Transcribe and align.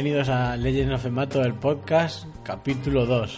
Bienvenidos 0.00 0.28
a 0.28 0.56
Legends 0.56 0.94
of 0.94 1.06
Emato, 1.06 1.42
el 1.42 1.54
podcast, 1.54 2.24
capítulo 2.44 3.04
2. 3.04 3.36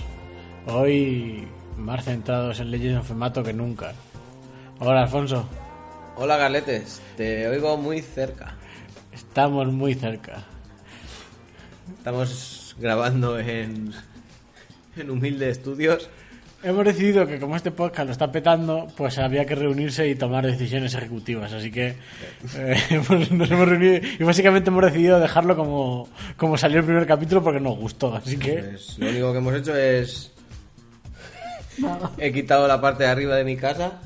Hoy 0.66 1.48
más 1.78 2.04
centrados 2.04 2.60
en 2.60 2.70
Legends 2.70 3.00
of 3.00 3.10
Emato 3.12 3.42
que 3.42 3.54
nunca. 3.54 3.94
Hola 4.78 5.04
Alfonso, 5.04 5.48
Hola 6.16 6.36
Galetes, 6.36 7.00
te 7.16 7.48
oigo 7.48 7.78
muy 7.78 8.02
cerca. 8.02 8.58
estamos 9.10 9.68
muy 9.68 9.94
cerca. 9.94 10.44
Estamos 11.96 12.76
grabando 12.78 13.38
en, 13.38 13.94
en 14.96 15.10
humilde 15.10 15.48
estudios. 15.48 16.10
Hemos 16.62 16.84
decidido 16.84 17.26
que 17.26 17.40
como 17.40 17.56
este 17.56 17.70
podcast 17.70 18.06
lo 18.06 18.12
está 18.12 18.30
petando, 18.30 18.86
pues 18.94 19.16
había 19.18 19.46
que 19.46 19.54
reunirse 19.54 20.06
y 20.06 20.14
tomar 20.14 20.44
decisiones 20.44 20.92
ejecutivas. 20.94 21.50
Así 21.54 21.70
que 21.70 21.96
eh, 22.56 22.76
hemos- 22.90 23.30
nos 23.32 23.50
hemos 23.50 23.66
reunido 23.68 24.00
y 24.18 24.22
básicamente 24.24 24.68
hemos 24.68 24.84
decidido 24.84 25.18
dejarlo 25.18 25.56
como, 25.56 26.08
como 26.36 26.58
salió 26.58 26.80
el 26.80 26.84
primer 26.84 27.06
capítulo 27.06 27.42
porque 27.42 27.60
nos 27.60 27.78
gustó. 27.78 28.14
Así 28.14 28.36
que 28.36 28.56
Pues 28.58 28.98
lo 28.98 29.08
único 29.08 29.32
que 29.32 29.38
hemos 29.38 29.54
hecho 29.54 29.74
es... 29.76 30.32
He 32.18 32.30
quitado 32.30 32.68
la 32.68 32.78
parte 32.78 33.04
de 33.04 33.08
arriba 33.10 33.36
de 33.36 33.44
mi 33.44 33.56
casa 33.56 33.98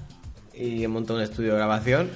y 0.55 0.85
he 0.85 0.89
montado 0.89 1.19
un 1.19 1.25
estudio 1.25 1.52
de 1.52 1.57
grabación 1.59 2.09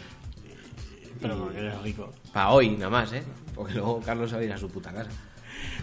Pero 1.20 1.36
porque 1.36 1.58
eres 1.58 1.82
rico. 1.82 2.12
para 2.32 2.50
hoy 2.50 2.70
nada 2.70 2.90
más, 2.90 3.12
¿eh? 3.12 3.24
Porque 3.56 3.74
luego 3.74 4.00
Carlos 4.06 4.32
va 4.32 4.38
a 4.38 4.44
ir 4.44 4.52
a 4.52 4.56
su 4.58 4.68
puta 4.70 4.92
casa. 4.92 5.10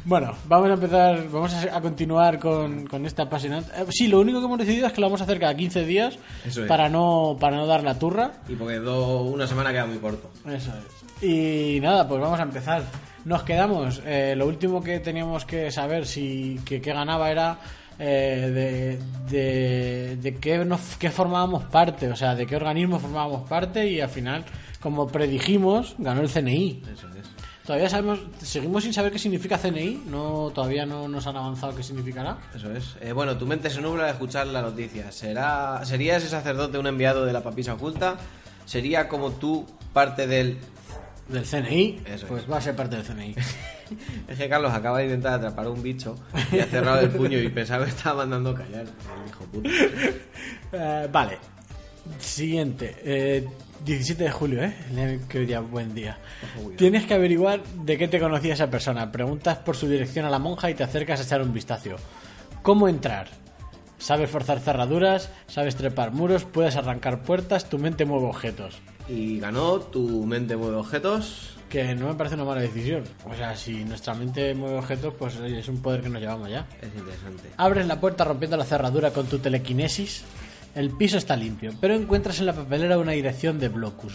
Bueno, 0.04 0.34
vamos 0.48 0.70
a 0.70 0.74
empezar, 0.74 1.28
vamos 1.30 1.54
a, 1.54 1.76
a 1.78 1.82
continuar 1.82 2.40
con, 2.40 2.86
con 2.88 3.06
esta 3.06 3.24
apasionante. 3.24 3.72
eh, 3.76 3.86
sí, 3.90 4.08
lo 4.08 4.20
único 4.20 4.40
que 4.40 4.46
hemos 4.46 4.60
decidido 4.60 4.88
es 4.88 4.94
que 4.94 5.02
lo 5.02 5.08
vamos 5.08 5.22
a 5.22 5.24
hacer 5.24 5.40
cada 5.40 5.56
15 5.56 5.86
días 5.86 6.18
Eso 6.46 6.62
es. 6.64 6.68
para 6.68 6.90
no 6.90 7.38
para 7.40 7.58
no 7.58 7.66
dar 7.66 7.84
la 7.84 7.98
turra. 7.98 8.34
Y 8.48 8.54
porque 8.56 8.76
do- 8.80 9.24
una 9.24 9.48
semana 9.48 9.72
queda 9.72 9.86
muy 9.88 9.98
corto. 9.98 10.30
Eso 10.48 10.72
es. 10.78 11.24
Y 11.24 11.80
nada, 11.82 12.08
pues 12.08 12.22
vamos 12.22 12.40
a 12.40 12.44
empezar. 12.44 12.84
Nos 13.26 13.42
quedamos. 13.44 14.02
eh, 14.06 14.36
lo 14.38 14.46
último 14.48 14.84
que 14.84 15.00
teníamos 15.00 15.46
que 15.46 15.72
saber 15.72 16.06
si 16.06 16.60
que, 16.66 16.80
que 16.82 16.94
ganaba 16.94 17.32
era 17.32 17.58
eh, 17.98 19.00
de, 19.30 19.36
de, 19.36 20.18
de 20.18 20.36
qué, 20.36 20.64
nos, 20.66 20.98
qué 20.98 21.10
formábamos 21.10 21.64
parte, 21.64 22.10
o 22.10 22.16
sea, 22.16 22.36
de 22.36 22.46
qué 22.46 22.56
organismo 22.58 23.00
formábamos 23.00 23.48
parte 23.50 23.88
y 23.90 24.02
al 24.02 24.10
final, 24.10 24.44
como 24.80 25.08
predijimos, 25.08 25.96
ganó 25.98 26.22
el 26.22 26.30
CNI. 26.30 26.84
Eso 26.94 27.08
es. 27.10 27.26
Todavía 27.66 27.90
sabemos, 27.90 28.20
seguimos 28.44 28.84
sin 28.84 28.94
saber 28.94 29.12
qué 29.12 29.18
significa 29.18 29.58
CNI, 29.58 30.04
no 30.08 30.52
todavía 30.54 30.86
no 30.86 31.08
nos 31.08 31.26
han 31.26 31.36
avanzado 31.36 31.76
qué 31.76 31.82
significará. 31.82 32.38
Eso 32.56 32.72
es. 32.72 32.96
Eh, 33.02 33.12
bueno, 33.12 33.36
tu 33.38 33.48
mente 33.48 33.70
se 33.72 33.82
nubla 33.82 34.04
al 34.06 34.12
escuchar 34.12 34.46
la 34.48 34.62
noticia. 34.62 35.12
¿Será, 35.12 35.84
¿Sería 35.84 36.18
ese 36.18 36.30
sacerdote 36.30 36.78
un 36.78 36.86
enviado 36.86 37.26
de 37.26 37.34
la 37.34 37.42
papisa 37.42 37.74
oculta? 37.74 38.18
¿Sería 38.66 39.08
como 39.08 39.32
tú 39.32 39.66
parte 39.94 40.28
del 40.28 40.60
Del 41.28 41.44
CNI, 41.44 42.02
Eso 42.06 42.28
pues 42.28 42.44
es. 42.44 42.52
va 42.52 42.58
a 42.58 42.62
ser 42.62 42.76
parte 42.76 42.98
del 42.98 43.06
CNI. 43.06 43.36
Es 44.28 44.38
que 44.40 44.50
Carlos 44.50 44.74
acaba 44.74 44.98
de 44.98 45.06
intentar 45.06 45.34
atrapar 45.34 45.68
a 45.68 45.70
un 45.70 45.84
bicho 45.84 46.16
y 46.52 46.58
ha 46.60 46.66
cerrado 46.66 47.02
el 47.02 47.10
puño 47.12 47.38
y 47.38 47.50
pensaba 47.50 47.86
que 47.86 47.92
estaba 47.92 48.18
mandando 48.26 48.54
callar. 48.56 48.82
El 48.86 49.30
hijo 49.30 49.46
puta. 49.46 49.70
Eh, 50.72 51.08
vale. 51.12 51.38
Siguiente. 52.20 52.96
eh, 53.04 53.48
17 53.84 54.24
de 54.24 54.32
julio, 54.32 54.64
¿eh? 54.64 54.74
Hoy 55.36 55.46
día 55.46 55.60
buen 55.60 55.94
día. 55.94 56.18
Tienes 56.78 57.06
que 57.06 57.14
averiguar 57.14 57.62
de 57.64 57.98
qué 57.98 58.08
te 58.08 58.20
conocía 58.20 58.54
esa 58.54 58.70
persona. 58.70 59.12
Preguntas 59.12 59.58
por 59.60 59.76
su 59.76 59.88
dirección 59.88 60.26
a 60.26 60.30
la 60.30 60.40
monja 60.40 60.70
y 60.72 60.74
te 60.74 60.84
acercas 60.84 61.20
a 61.20 61.24
echar 61.24 61.42
un 61.42 61.54
vistazo. 61.54 61.92
¿Cómo 62.64 62.88
entrar? 62.88 63.28
Sabes 63.98 64.30
forzar 64.30 64.60
cerraduras, 64.60 65.30
sabes 65.48 65.76
trepar 65.76 66.12
muros, 66.12 66.46
puedes 66.46 66.76
arrancar 66.76 67.22
puertas, 67.24 67.70
tu 67.70 67.78
mente 67.78 68.06
mueve 68.06 68.26
objetos. 68.26 68.80
Y 69.08 69.40
ganó 69.40 69.80
tu 69.80 70.26
mente 70.26 70.56
mueve 70.56 70.78
objetos. 70.78 71.52
Que 71.70 71.94
no 71.96 72.08
me 72.08 72.16
parece 72.16 72.36
una 72.36 72.46
mala 72.46 72.62
decisión. 72.62 73.04
O 73.26 73.36
sea, 73.36 73.56
si 73.56 73.84
nuestra 73.84 74.14
mente 74.14 74.54
mueve 74.56 74.78
objetos, 74.78 75.14
pues 75.18 75.36
oye, 75.38 75.60
es 75.60 75.68
un 75.68 75.82
poder 75.82 76.02
que 76.02 76.10
nos 76.10 76.22
llevamos 76.22 76.50
ya. 76.50 76.66
Es 76.82 76.90
interesante. 76.96 77.50
Abres 77.58 77.86
la 77.88 78.00
puerta 78.00 78.24
rompiendo 78.24 78.58
la 78.58 78.66
cerradura 78.66 79.12
con 79.12 79.28
tu 79.28 79.40
telequinesis. 79.40 80.24
El 80.76 80.92
piso 80.92 81.18
está 81.18 81.38
limpio, 81.38 81.74
pero 81.80 81.96
encuentras 81.96 82.40
en 82.40 82.48
la 82.48 82.54
papelera 82.54 82.98
una 82.98 83.14
dirección 83.14 83.58
de 83.60 83.70
Blocus. 83.70 84.14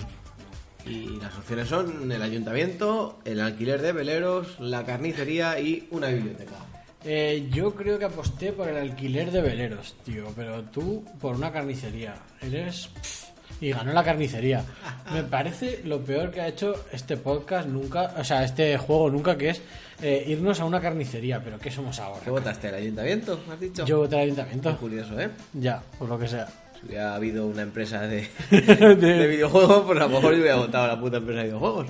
Y 0.85 1.19
las 1.19 1.37
opciones 1.37 1.69
son 1.69 2.13
el 2.13 2.21
ayuntamiento, 2.21 3.19
el 3.25 3.41
alquiler 3.41 3.81
de 3.81 3.93
veleros, 3.93 4.61
la 4.61 4.85
carnicería 4.85 5.59
y 5.59 5.89
una 5.91 6.09
biblioteca. 6.09 6.57
Eh, 7.03 7.49
yo 7.51 7.75
creo 7.75 7.99
que 7.99 8.05
aposté 8.05 8.53
por 8.53 8.69
el 8.69 8.77
alquiler 8.77 9.31
de 9.31 9.41
veleros, 9.41 9.97
tío, 10.05 10.27
pero 10.37 10.63
tú 10.65 11.03
por 11.19 11.35
una 11.35 11.51
carnicería. 11.51 12.17
Eres... 12.43 12.89
pff, 12.89 13.31
y 13.61 13.73
ganó 13.73 13.93
la 13.93 14.03
carnicería. 14.05 14.65
Me 15.13 15.23
parece 15.23 15.83
lo 15.85 16.01
peor 16.01 16.31
que 16.31 16.41
ha 16.41 16.49
hecho 16.49 16.75
este 16.93 17.17
podcast 17.17 17.69
nunca, 17.69 18.15
o 18.17 18.25
sea, 18.25 18.45
este 18.45 18.77
juego 18.79 19.11
nunca, 19.11 19.37
que 19.37 19.51
es 19.51 19.63
eh, 20.03 20.25
irnos 20.29 20.61
a 20.61 20.65
una 20.65 20.81
carnicería. 20.81 21.41
Pero 21.45 21.59
¿qué 21.59 21.71
somos 21.71 21.99
ahora? 21.99 22.21
¿Qué 22.25 22.31
votaste? 22.31 22.69
¿El 22.69 22.75
ayuntamiento? 22.77 23.39
¿Has 23.53 23.61
dicho? 23.61 23.85
Yo 23.85 23.99
voté 23.99 24.17
al 24.17 24.21
Qué 24.21 24.25
ayuntamiento. 24.33 24.77
curioso, 24.79 25.21
¿eh? 25.21 25.29
Ya, 25.53 25.83
por 25.99 26.09
lo 26.09 26.19
que 26.19 26.29
sea. 26.29 26.47
Si 26.81 26.87
hubiera 26.87 27.15
habido 27.15 27.47
una 27.47 27.61
empresa 27.61 28.01
de, 28.07 28.27
De- 28.51 28.97
de 28.97 29.27
videojuegos, 29.27 29.83
pues 29.87 29.99
a 30.01 30.05
lo 30.05 30.09
mejor 30.09 30.33
yo 30.35 30.41
hubiera 30.41 30.57
votado 30.57 30.85
a 30.85 30.89
la 30.89 30.99
puta 31.01 31.19
empresa 31.19 31.41
de 31.41 31.47
videojuegos. 31.49 31.87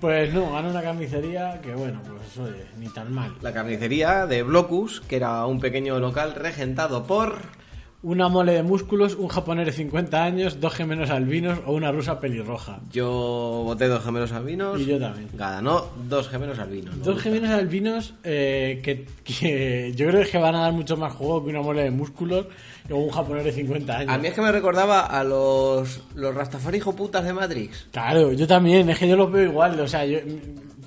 Pues 0.00 0.32
no, 0.34 0.52
ganó 0.52 0.70
una 0.70 0.82
carnicería 0.82 1.60
que 1.62 1.74
bueno, 1.74 2.00
pues 2.04 2.38
oye, 2.48 2.64
ni 2.78 2.88
tan 2.88 3.12
mal. 3.12 3.34
La 3.42 3.52
carnicería 3.52 4.26
de 4.26 4.42
Blocus, 4.42 5.00
que 5.00 5.16
era 5.16 5.44
un 5.46 5.60
pequeño 5.60 5.98
local 6.00 6.34
regentado 6.34 7.04
por... 7.06 7.38
Una 8.02 8.28
mole 8.28 8.52
de 8.52 8.62
músculos, 8.62 9.14
un 9.16 9.26
japonés 9.26 9.66
de 9.66 9.72
50 9.72 10.22
años, 10.22 10.60
dos 10.60 10.74
gemelos 10.74 11.10
albinos 11.10 11.58
o 11.66 11.72
una 11.72 11.90
rusa 11.90 12.20
pelirroja. 12.20 12.78
Yo 12.92 13.62
voté 13.64 13.88
dos 13.88 14.04
gemelos 14.04 14.30
albinos. 14.32 14.78
Y 14.80 14.84
yo 14.86 14.98
también. 15.00 15.28
Ganó 15.32 15.86
dos 16.08 16.28
gemelos 16.28 16.58
albinos. 16.58 16.94
Dos 16.98 17.14
gusta. 17.14 17.22
gemelos 17.22 17.50
albinos 17.50 18.14
eh, 18.22 18.80
que, 18.84 19.06
que 19.24 19.92
yo 19.96 20.06
creo 20.08 20.24
que 20.30 20.38
van 20.38 20.54
a 20.54 20.60
dar 20.60 20.72
mucho 20.72 20.96
más 20.96 21.12
juego 21.14 21.42
que 21.44 21.50
una 21.50 21.62
mole 21.62 21.82
de 21.82 21.90
músculos 21.90 22.46
o 22.90 22.96
un 22.96 23.10
japonés 23.10 23.44
de 23.44 23.52
50 23.52 23.96
años. 23.98 24.12
A 24.14 24.18
mí 24.18 24.28
es 24.28 24.34
que 24.34 24.42
me 24.42 24.52
recordaba 24.52 25.00
a 25.00 25.24
los, 25.24 26.00
los 26.14 26.34
Rastafari 26.34 26.76
hijo 26.78 26.94
putas 26.94 27.24
de 27.24 27.32
Matrix. 27.32 27.88
Claro, 27.90 28.30
yo 28.32 28.46
también, 28.46 28.88
es 28.90 28.98
que 28.98 29.08
yo 29.08 29.16
los 29.16 29.32
veo 29.32 29.44
igual. 29.50 29.80
O 29.80 29.88
sea, 29.88 30.04
yo- 30.06 30.20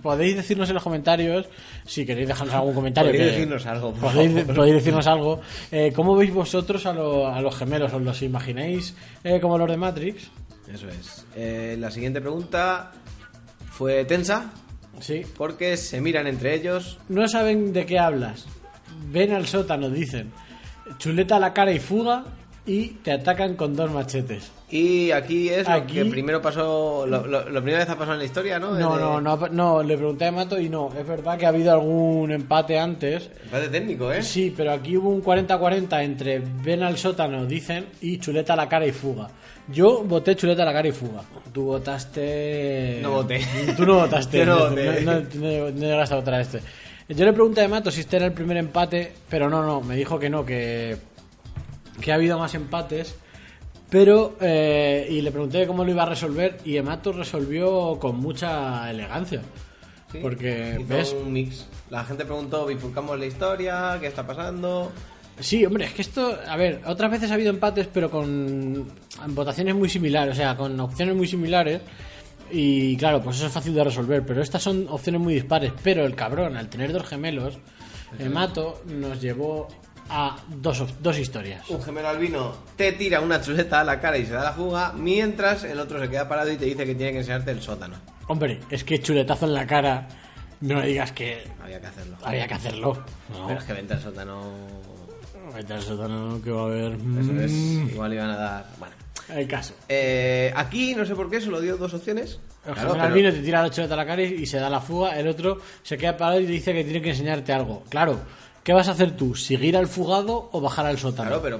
podéis 0.01 0.35
decirnos 0.35 0.67
en 0.69 0.75
los 0.75 0.83
comentarios, 0.83 1.47
si 1.85 2.05
queréis 2.05 2.27
dejarnos 2.27 2.55
algún 2.55 2.73
comentario. 2.73 3.11
Podéis 3.11 3.25
que- 3.29 3.35
decirnos 3.35 3.65
algo, 3.65 3.91
por 3.93 4.11
Podéis, 4.13 4.31
favor. 4.41 4.55
podéis 4.55 4.75
decirnos 4.75 5.07
algo. 5.07 5.41
Eh, 5.71 5.91
¿Cómo 5.95 6.15
veis 6.15 6.33
vosotros 6.33 6.85
a, 6.85 6.93
lo- 6.93 7.27
a 7.27 7.41
los 7.41 7.55
gemelos? 7.55 7.93
¿Os 7.93 8.01
los 8.01 8.21
imagináis 8.21 8.95
eh, 9.23 9.39
como 9.39 9.57
los 9.57 9.69
de 9.69 9.77
Matrix? 9.77 10.29
Eso 10.71 10.87
es. 10.89 11.25
Eh, 11.35 11.75
la 11.79 11.89
siguiente 11.91 12.21
pregunta 12.21 12.91
fue 13.71 14.05
tensa 14.05 14.51
Sí. 14.99 15.21
porque 15.37 15.77
se 15.77 16.01
miran 16.01 16.27
entre 16.27 16.53
ellos. 16.55 16.97
No 17.09 17.27
saben 17.27 17.71
de 17.73 17.85
qué 17.85 17.97
hablas. 17.99 18.45
Ven 19.11 19.33
al 19.33 19.47
sótano, 19.47 19.89
dicen. 19.89 20.31
Chuleta 20.97 21.37
a 21.37 21.39
la 21.39 21.53
cara 21.53 21.71
y 21.71 21.79
fuga 21.79 22.25
y 22.65 22.87
te 23.03 23.11
atacan 23.11 23.55
con 23.55 23.75
dos 23.75 23.91
machetes. 23.91 24.51
Y 24.71 25.09
aquí 25.09 25.49
es 25.49 25.67
Aquí- 25.67 25.97
lo 25.97 26.03
que 26.05 26.09
primero 26.11 26.41
pasó, 26.41 27.05
lo, 27.07 27.25
lo- 27.25 27.49
lo 27.49 27.61
primera 27.63 27.79
vez 27.79 27.89
ha 27.89 27.95
pasado 27.95 28.13
en 28.13 28.19
la 28.19 28.25
historia, 28.25 28.59
¿no? 28.59 28.75
No, 28.77 28.99
no, 28.99 29.19
no, 29.19 29.47
no, 29.47 29.81
le 29.81 29.97
pregunté 29.97 30.25
a 30.27 30.31
Mato 30.31 30.59
y 30.59 30.69
no. 30.69 30.89
Es 30.95 31.07
verdad 31.07 31.37
que 31.39 31.47
ha 31.47 31.49
habido 31.49 31.71
algún 31.71 32.29
empate 32.31 32.77
antes. 32.77 33.31
Empate 33.45 33.69
técnico, 33.69 34.11
¿eh? 34.13 34.21
Sí, 34.21 34.53
pero 34.55 34.71
aquí 34.71 34.95
hubo 34.95 35.09
un 35.09 35.23
40-40 35.23 36.03
entre 36.03 36.39
ven 36.39 36.83
al 36.83 36.97
sótano, 36.99 37.45
dicen, 37.47 37.87
y 38.01 38.19
chuleta 38.19 38.53
a 38.53 38.57
la 38.57 38.69
cara 38.69 38.85
y 38.85 38.91
fuga. 38.91 39.27
Yo 39.69 40.03
voté 40.03 40.35
chuleta 40.35 40.61
a 40.61 40.65
la 40.67 40.73
cara 40.73 40.87
y 40.87 40.91
fuga. 40.91 41.23
Tú 41.51 41.63
votaste. 41.63 42.99
No 43.01 43.11
voté. 43.11 43.41
Tú 43.75 43.85
no 43.85 43.95
votaste. 43.95 44.37
Yo 44.39 44.45
no 44.45 44.55
no, 44.59 44.69
voté. 44.69 45.01
no- 45.01 45.13
no- 45.13 45.71
no 45.71 45.79
llegaste 45.79 46.13
a 46.13 46.17
votar 46.17 46.33
a 46.35 46.41
este. 46.41 46.59
Yo 47.09 47.25
le 47.25 47.33
pregunté 47.33 47.61
a 47.61 47.67
Mato 47.67 47.89
si 47.89 48.01
este 48.01 48.17
era 48.17 48.27
el 48.27 48.33
primer 48.33 48.57
empate, 48.57 49.11
pero 49.27 49.49
no, 49.49 49.63
no, 49.63 49.81
me 49.81 49.95
dijo 49.95 50.19
que 50.19 50.29
no, 50.29 50.45
que, 50.45 50.95
que 52.01 52.11
ha 52.11 52.15
habido 52.15 52.37
más 52.39 52.55
empates. 52.55 53.15
Pero, 53.89 54.37
eh, 54.39 55.07
y 55.09 55.21
le 55.21 55.31
pregunté 55.31 55.65
cómo 55.65 55.83
lo 55.83 55.89
iba 55.91 56.03
a 56.03 56.05
resolver, 56.05 56.57
y 56.63 56.77
Emato 56.77 57.11
resolvió 57.11 57.97
con 57.99 58.17
mucha 58.19 58.89
elegancia. 58.91 59.41
Sí, 60.11 60.19
Porque, 60.21 60.83
¿ves? 60.87 61.13
un 61.19 61.33
mix. 61.33 61.67
La 61.89 62.03
gente 62.03 62.23
preguntó, 62.25 62.67
bifurcamos 62.67 63.17
la 63.17 63.25
historia, 63.25 63.97
¿qué 63.99 64.07
está 64.07 64.25
pasando? 64.25 64.91
Sí, 65.39 65.65
hombre, 65.65 65.85
es 65.85 65.93
que 65.93 66.01
esto, 66.01 66.37
a 66.47 66.55
ver, 66.57 66.81
otras 66.85 67.09
veces 67.09 67.31
ha 67.31 67.35
habido 67.35 67.49
empates, 67.49 67.87
pero 67.91 68.11
con 68.11 68.91
votaciones 69.29 69.73
muy 69.73 69.89
similares, 69.89 70.33
o 70.33 70.37
sea, 70.37 70.55
con 70.55 70.79
opciones 70.79 71.15
muy 71.15 71.27
similares. 71.27 71.81
Y 72.51 72.97
claro, 72.97 73.21
pues 73.21 73.37
eso 73.37 73.47
es 73.47 73.51
fácil 73.53 73.73
de 73.73 73.83
resolver, 73.83 74.25
pero 74.25 74.41
estas 74.41 74.61
son 74.61 74.87
opciones 74.89 75.21
muy 75.21 75.33
dispares. 75.35 75.71
Pero 75.83 76.05
el 76.05 76.15
cabrón, 76.15 76.57
al 76.57 76.67
tener 76.69 76.91
dos 76.91 77.07
gemelos, 77.07 77.57
el 78.17 78.31
mato 78.31 78.81
nos 78.87 79.21
llevó 79.21 79.67
a 80.09 80.37
dos, 80.47 80.83
dos 81.01 81.17
historias. 81.19 81.69
Un 81.69 81.81
gemelo 81.81 82.09
albino 82.09 82.53
te 82.75 82.91
tira 82.93 83.19
una 83.21 83.41
chuleta 83.41 83.81
a 83.81 83.83
la 83.83 83.99
cara 83.99 84.17
y 84.17 84.25
se 84.25 84.33
da 84.33 84.43
la 84.43 84.53
fuga, 84.53 84.93
mientras 84.93 85.63
el 85.63 85.79
otro 85.79 85.99
se 85.99 86.09
queda 86.09 86.27
parado 86.27 86.51
y 86.51 86.57
te 86.57 86.65
dice 86.65 86.85
que 86.85 86.95
tiene 86.95 87.11
que 87.11 87.19
enseñarte 87.19 87.51
el 87.51 87.61
sótano. 87.61 87.95
Hombre, 88.27 88.59
es 88.69 88.83
que 88.83 89.01
chuletazo 89.01 89.45
en 89.45 89.53
la 89.53 89.65
cara, 89.67 90.07
no 90.61 90.75
me 90.79 90.87
digas 90.87 91.11
que 91.11 91.43
Había 91.63 91.79
que 91.81 91.87
hacerlo. 91.87 92.17
había 92.23 92.47
que 92.47 92.53
hacerlo. 92.53 93.03
No, 93.31 93.47
Pero 93.47 93.59
es 93.59 93.65
que 93.65 93.73
vente 93.73 93.93
al 93.93 94.01
sótano. 94.01 94.41
vete 95.55 95.73
al 95.73 95.81
sótano 95.81 96.41
que 96.43 96.51
va 96.51 96.61
a 96.61 96.65
haber. 96.65 96.93
Eso 96.93 97.33
es. 97.41 97.51
Mm. 97.51 97.89
Igual 97.89 98.13
iban 98.13 98.29
a 98.29 98.35
dar. 98.37 98.65
Bueno. 98.77 98.93
El 99.29 99.47
caso. 99.47 99.73
Eh, 99.87 100.51
aquí, 100.55 100.95
no 100.95 101.05
sé 101.05 101.15
por 101.15 101.29
qué, 101.29 101.39
solo 101.39 101.61
dio 101.61 101.77
dos 101.77 101.93
opciones. 101.93 102.39
El 102.65 102.73
Claro, 102.73 102.91
pero- 102.93 103.03
albino 103.03 103.31
te 103.31 103.41
tira 103.41 103.61
la 103.61 103.69
chuleta 103.69 103.93
a 103.93 103.97
la 103.97 104.05
cara 104.05 104.21
y 104.23 104.45
se 104.45 104.59
da 104.59 104.69
la 104.69 104.81
fuga. 104.81 105.17
El 105.19 105.27
otro 105.27 105.59
se 105.83 105.97
queda 105.97 106.17
parado 106.17 106.39
y 106.41 106.45
te 106.45 106.51
dice 106.51 106.73
que 106.73 106.83
tiene 106.83 107.01
que 107.01 107.11
enseñarte 107.11 107.53
algo. 107.53 107.83
Claro, 107.89 108.19
¿qué 108.69 108.73
vas 108.73 108.87
a 108.87 108.91
hacer 108.91 109.17
tú? 109.17 109.33
¿Seguir 109.33 109.75
al 109.75 109.87
fugado 109.87 110.47
o 110.51 110.61
bajar 110.61 110.85
al 110.85 110.99
sótano? 110.99 111.27
Claro, 111.27 111.41
pero 111.41 111.59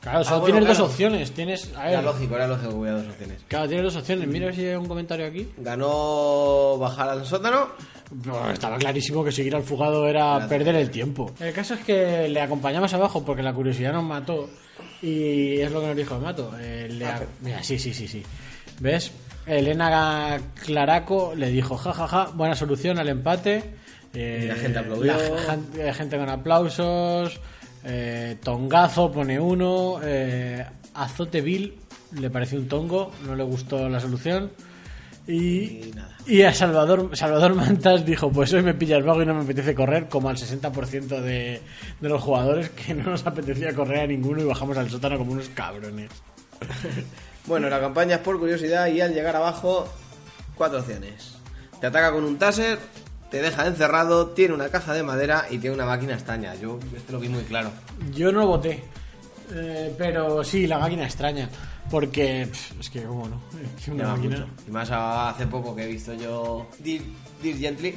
Claro, 0.00 0.22
solo 0.22 0.36
Ah, 0.36 0.38
bueno, 0.38 0.54
tienes 0.58 0.68
claro. 0.70 0.84
dos 0.84 0.90
opciones. 0.92 1.32
Tienes. 1.32 1.70
A 1.76 1.88
era 1.90 1.96
ver, 2.00 2.04
lógico, 2.04 2.36
era 2.36 2.46
lógico 2.46 2.68
que 2.70 2.74
hubiera 2.76 2.98
dos 2.98 3.08
opciones. 3.08 3.40
claro, 3.48 3.66
tienes 3.66 3.84
dos 3.84 3.96
opciones. 3.96 4.28
Mira 4.28 4.52
si 4.52 4.64
hay 4.64 4.76
un 4.76 4.86
comentario 4.86 5.26
aquí. 5.26 5.48
Ganó 5.58 6.78
bajar 6.78 7.08
al 7.08 7.26
sótano. 7.26 7.66
No, 8.24 8.48
estaba 8.52 8.78
clarísimo 8.78 9.24
que 9.24 9.32
seguir 9.32 9.56
al 9.56 9.64
fugado 9.64 10.06
era 10.06 10.26
Gracias. 10.36 10.48
perder 10.48 10.76
el 10.76 10.90
tiempo. 10.92 11.32
El 11.40 11.52
caso 11.52 11.74
es 11.74 11.80
que 11.80 12.28
le 12.28 12.40
acompañamos 12.40 12.94
abajo 12.94 13.24
porque 13.24 13.42
la 13.42 13.52
curiosidad 13.52 13.92
nos 13.92 14.04
mató. 14.04 14.48
Y 15.02 15.58
es 15.60 15.72
lo 15.72 15.80
que 15.80 15.86
nos 15.88 15.96
dijo 15.96 16.14
el 16.14 16.20
mato. 16.22 16.52
Eh, 16.60 16.86
le 16.92 17.04
Ah, 17.06 17.16
a- 17.16 17.22
Mira, 17.42 17.62
sí, 17.64 17.76
sí, 17.76 17.92
sí, 17.92 18.06
sí. 18.06 18.22
¿Ves? 18.78 19.10
Elena 19.46 20.40
Claraco 20.64 21.34
le 21.34 21.50
dijo, 21.50 21.76
jajaja, 21.76 22.26
buena 22.34 22.54
solución 22.54 22.98
al 23.00 23.08
empate. 23.08 23.74
Eh, 24.14 24.42
Y 24.44 24.46
la 24.48 24.54
gente 24.56 24.78
aplaudió. 24.78 25.12
la 25.16 25.58
eh, 25.88 25.92
gente 25.94 26.16
con 26.18 26.28
aplausos. 26.28 27.40
eh, 27.84 28.36
tongazo 28.42 29.10
pone 29.12 29.38
uno. 29.38 30.00
Eh, 30.02 30.64
Azote 30.94 31.40
Bill 31.40 31.76
le 32.18 32.28
pareció 32.30 32.58
un 32.58 32.66
tongo, 32.68 33.12
no 33.24 33.34
le 33.36 33.44
gustó 33.44 33.88
la 33.88 34.00
solución. 34.00 34.50
Y, 35.28 35.92
y 36.26 36.42
a 36.42 36.52
Salvador, 36.52 37.10
Salvador 37.16 37.54
Mantas 37.54 38.04
dijo, 38.04 38.32
pues 38.32 38.52
hoy 38.52 38.62
me 38.62 38.74
pillas 38.74 39.04
vago 39.04 39.22
y 39.22 39.26
no 39.26 39.34
me 39.34 39.42
apetece 39.44 39.74
correr, 39.76 40.08
como 40.08 40.28
al 40.28 40.36
60% 40.36 41.20
de, 41.20 41.60
de 42.00 42.08
los 42.08 42.20
jugadores 42.20 42.70
que 42.70 42.94
no 42.94 43.10
nos 43.10 43.24
apetecía 43.26 43.72
correr 43.74 44.00
a 44.00 44.06
ninguno 44.08 44.40
y 44.40 44.44
bajamos 44.44 44.76
al 44.76 44.90
sótano 44.90 45.18
como 45.18 45.32
unos 45.32 45.48
cabrones. 45.50 46.10
Bueno, 47.46 47.68
la 47.70 47.80
campaña 47.80 48.16
es 48.16 48.20
por 48.20 48.38
curiosidad 48.38 48.86
y 48.88 49.00
al 49.00 49.14
llegar 49.14 49.34
abajo, 49.34 49.88
cuatro 50.54 50.78
opciones. 50.80 51.36
Te 51.80 51.86
ataca 51.86 52.12
con 52.12 52.22
un 52.24 52.38
taser, 52.38 52.78
te 53.30 53.40
deja 53.40 53.66
encerrado, 53.66 54.28
tiene 54.28 54.54
una 54.54 54.68
caja 54.68 54.92
de 54.92 55.02
madera 55.02 55.46
y 55.50 55.58
tiene 55.58 55.74
una 55.76 55.86
máquina 55.86 56.14
extraña. 56.14 56.54
Yo 56.54 56.78
este 56.96 57.12
lo 57.12 57.20
vi 57.20 57.28
muy 57.28 57.44
claro. 57.44 57.70
Yo 58.12 58.32
no 58.32 58.46
voté, 58.46 58.82
eh, 59.52 59.94
pero 59.96 60.42
sí, 60.44 60.66
la 60.66 60.78
máquina 60.78 61.04
extraña, 61.04 61.48
porque 61.90 62.48
pff, 62.50 62.80
es 62.80 62.90
que, 62.90 63.02
¿cómo 63.02 63.28
no? 63.28 63.40
Es 63.78 63.84
que 63.84 63.92
una 63.92 64.08
máquina... 64.08 64.38
mucho. 64.40 64.48
Y 64.66 64.70
más 64.70 64.90
hace 64.90 65.46
poco 65.46 65.74
que 65.74 65.84
he 65.84 65.88
visto 65.88 66.14
yo 66.14 66.66
Dear, 66.78 67.02
Dear 67.42 67.56
Gently. 67.56 67.94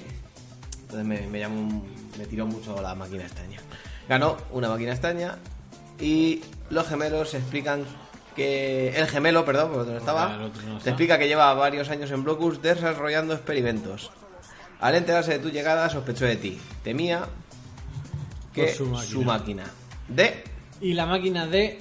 Entonces 0.81 1.05
me, 1.05 1.27
me 1.27 1.39
llamó 1.39 1.83
me 2.17 2.25
tiró 2.25 2.45
mucho 2.45 2.81
la 2.81 2.95
máquina 2.95 3.23
extraña. 3.23 3.59
Ganó 4.07 4.37
una 4.51 4.69
máquina 4.69 4.91
extraña 4.91 5.37
y 5.99 6.41
los 6.69 6.87
gemelos 6.87 7.33
explican 7.33 7.85
que... 8.35 8.89
El 8.95 9.07
gemelo, 9.07 9.45
perdón, 9.45 9.71
porque 9.73 9.91
no 9.91 9.97
estaba. 9.97 10.37
no 10.37 10.47
está. 10.47 10.83
te 10.83 10.89
explica 10.89 11.17
que 11.17 11.27
lleva 11.27 11.53
varios 11.53 11.89
años 11.89 12.11
en 12.11 12.23
Blocus 12.23 12.61
desarrollando 12.61 13.33
experimentos. 13.33 14.11
Al 14.83 14.95
enterarse 14.95 15.31
de 15.31 15.39
tu 15.39 15.49
llegada 15.49 15.89
sospechó 15.89 16.25
de 16.25 16.35
ti. 16.35 16.59
Temía 16.83 17.25
que 18.53 18.63
Por 18.65 18.71
su 18.71 18.85
su 19.07 19.21
máquina. 19.21 19.63
máquina. 19.63 19.63
de... 20.09 20.43
Y 20.81 20.93
la 20.93 21.05
máquina 21.05 21.47
de... 21.47 21.79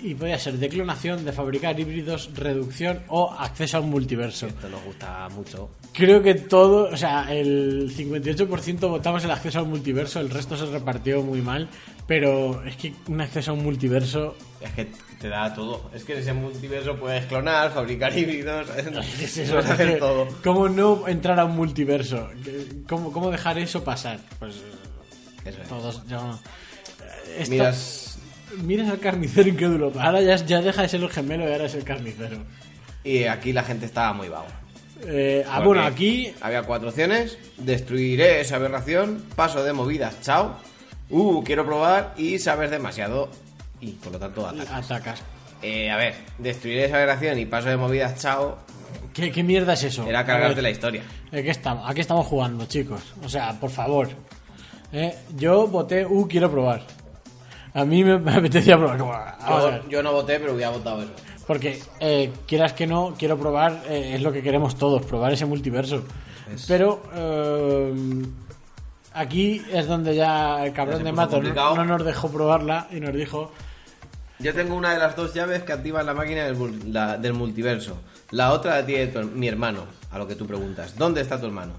Y 0.00 0.14
podía 0.14 0.38
ser 0.38 0.54
de 0.58 0.68
clonación, 0.68 1.24
de 1.24 1.32
fabricar 1.32 1.78
híbridos, 1.80 2.30
reducción 2.34 3.00
o 3.08 3.30
acceso 3.32 3.78
a 3.78 3.80
un 3.80 3.90
multiverso. 3.90 4.46
Esto 4.48 4.68
nos 4.68 4.82
gusta 4.84 5.28
mucho. 5.30 5.70
Creo 5.92 6.22
que 6.22 6.34
todo, 6.34 6.90
o 6.92 6.96
sea, 6.96 7.32
el 7.32 7.90
58% 7.96 8.80
votamos 8.88 9.24
el 9.24 9.30
acceso 9.30 9.60
al 9.60 9.66
multiverso, 9.66 10.20
el 10.20 10.28
resto 10.28 10.56
se 10.56 10.66
repartió 10.66 11.22
muy 11.22 11.40
mal, 11.40 11.68
pero 12.06 12.62
es 12.64 12.76
que 12.76 12.92
un 13.08 13.20
acceso 13.20 13.52
a 13.52 13.54
un 13.54 13.62
multiverso... 13.62 14.36
Es 14.60 14.72
que 14.72 14.88
te 15.20 15.28
da 15.28 15.54
todo. 15.54 15.88
Es 15.94 16.04
que 16.04 16.14
en 16.14 16.18
ese 16.18 16.32
multiverso 16.34 16.96
puedes 16.96 17.24
clonar, 17.26 17.72
fabricar 17.72 18.18
híbridos, 18.18 18.68
¿qué 18.70 18.80
es 19.24 19.38
eso? 19.38 19.58
hacer 19.58 19.94
que, 19.94 19.96
todo. 19.98 20.28
¿Cómo 20.42 20.68
no 20.68 21.06
entrar 21.08 21.38
a 21.40 21.44
un 21.46 21.54
multiverso? 21.56 22.28
¿Cómo, 22.88 23.10
cómo 23.12 23.30
dejar 23.30 23.56
eso 23.58 23.82
pasar? 23.84 24.18
Pues 24.38 24.56
Eso 25.46 25.62
es. 25.62 25.68
todos... 25.68 26.06
yo- 26.08 26.38
esto- 27.38 27.50
Miras, 27.50 28.03
miras 28.62 28.88
al 28.90 28.98
carnicero 28.98 29.48
incrédulo. 29.48 29.92
Ahora 29.98 30.20
ya, 30.22 30.36
ya 30.36 30.60
deja 30.60 30.82
de 30.82 30.88
ser 30.88 31.02
el 31.02 31.10
gemelo 31.10 31.48
y 31.48 31.52
ahora 31.52 31.66
es 31.66 31.74
el 31.74 31.84
carnicero. 31.84 32.38
y 33.02 33.24
aquí 33.24 33.52
la 33.52 33.62
gente 33.62 33.86
estaba 33.86 34.12
muy 34.12 34.28
vago. 34.28 34.46
Eh, 35.06 35.44
ah, 35.46 35.56
Porque 35.56 35.66
bueno, 35.66 35.82
aquí 35.84 36.32
Había 36.40 36.62
cuatro 36.62 36.88
opciones. 36.88 37.38
Destruiré 37.58 38.40
esa 38.40 38.56
aberración, 38.56 39.24
paso 39.36 39.62
de 39.62 39.72
movidas, 39.72 40.20
chao. 40.22 40.56
Uh, 41.10 41.42
quiero 41.44 41.64
probar 41.66 42.14
y 42.16 42.38
sabes 42.38 42.70
demasiado. 42.70 43.28
Y 43.80 43.92
por 43.92 44.12
lo 44.12 44.18
tanto 44.18 44.46
atacas. 44.46 44.90
atacas. 44.90 45.22
Eh, 45.62 45.90
a 45.90 45.96
ver, 45.96 46.14
destruiré 46.38 46.86
esa 46.86 46.96
aberración 46.96 47.38
y 47.38 47.46
paso 47.46 47.68
de 47.68 47.76
movidas, 47.76 48.18
chao. 48.20 48.58
¿Qué, 49.12 49.30
qué 49.30 49.42
mierda 49.42 49.74
es 49.74 49.84
eso? 49.84 50.06
Era 50.06 50.24
cargarte 50.24 50.56
ver. 50.56 50.64
la 50.64 50.70
historia. 50.70 51.02
¿De 51.30 51.42
qué 51.42 51.50
estamos? 51.50 51.88
¿A 51.88 51.94
qué 51.94 52.00
estamos 52.00 52.26
jugando, 52.26 52.64
chicos? 52.66 53.00
O 53.22 53.28
sea, 53.28 53.52
por 53.60 53.70
favor. 53.70 54.08
Eh, 54.92 55.14
Yo 55.36 55.66
voté, 55.66 56.06
uh, 56.06 56.26
quiero 56.28 56.50
probar. 56.50 56.82
A 57.74 57.84
mí 57.84 58.04
me, 58.04 58.18
me 58.18 58.32
apetecía 58.34 58.76
probar. 58.78 58.98
como. 58.98 59.12
Yo, 59.48 59.88
yo 59.88 60.02
no 60.02 60.12
voté, 60.12 60.38
pero 60.38 60.54
hubiera 60.54 60.70
votado 60.70 61.02
eso. 61.02 61.12
Porque, 61.46 61.82
eh, 62.00 62.32
quieras 62.46 62.72
que 62.72 62.86
no, 62.86 63.14
quiero 63.18 63.36
probar, 63.38 63.82
eh, 63.88 64.12
es 64.14 64.22
lo 64.22 64.32
que 64.32 64.42
queremos 64.42 64.76
todos, 64.76 65.04
probar 65.04 65.32
ese 65.32 65.44
multiverso. 65.44 66.02
Es- 66.52 66.64
Pero 66.66 67.02
eh, 67.14 68.22
aquí 69.12 69.62
es 69.72 69.86
donde 69.86 70.14
ya 70.14 70.64
el 70.64 70.72
cabrón 70.72 71.02
de 71.04 71.12
Mato 71.12 71.40
no, 71.42 71.84
nos 71.84 72.04
dejó 72.04 72.30
probarla 72.30 72.88
y 72.90 73.00
nos 73.00 73.14
dijo, 73.14 73.52
Yo 74.38 74.54
tengo 74.54 74.74
una 74.74 74.92
de 74.94 74.98
las 74.98 75.16
dos 75.16 75.34
llaves 75.34 75.62
que 75.64 75.72
activan 75.72 76.06
la 76.06 76.14
máquina 76.14 76.44
del, 76.44 76.56
mul- 76.56 76.92
la- 76.92 77.16
del 77.18 77.32
multiverso. 77.34 77.98
La 78.30 78.52
otra 78.52 78.76
la 78.80 78.86
tiene 78.86 79.08
tu- 79.08 79.22
mi 79.22 79.48
hermano, 79.48 79.84
a 80.10 80.18
lo 80.18 80.26
que 80.26 80.34
tú 80.34 80.46
preguntas. 80.46 80.96
¿Dónde 80.96 81.20
está 81.20 81.38
tu 81.40 81.46
hermano? 81.46 81.72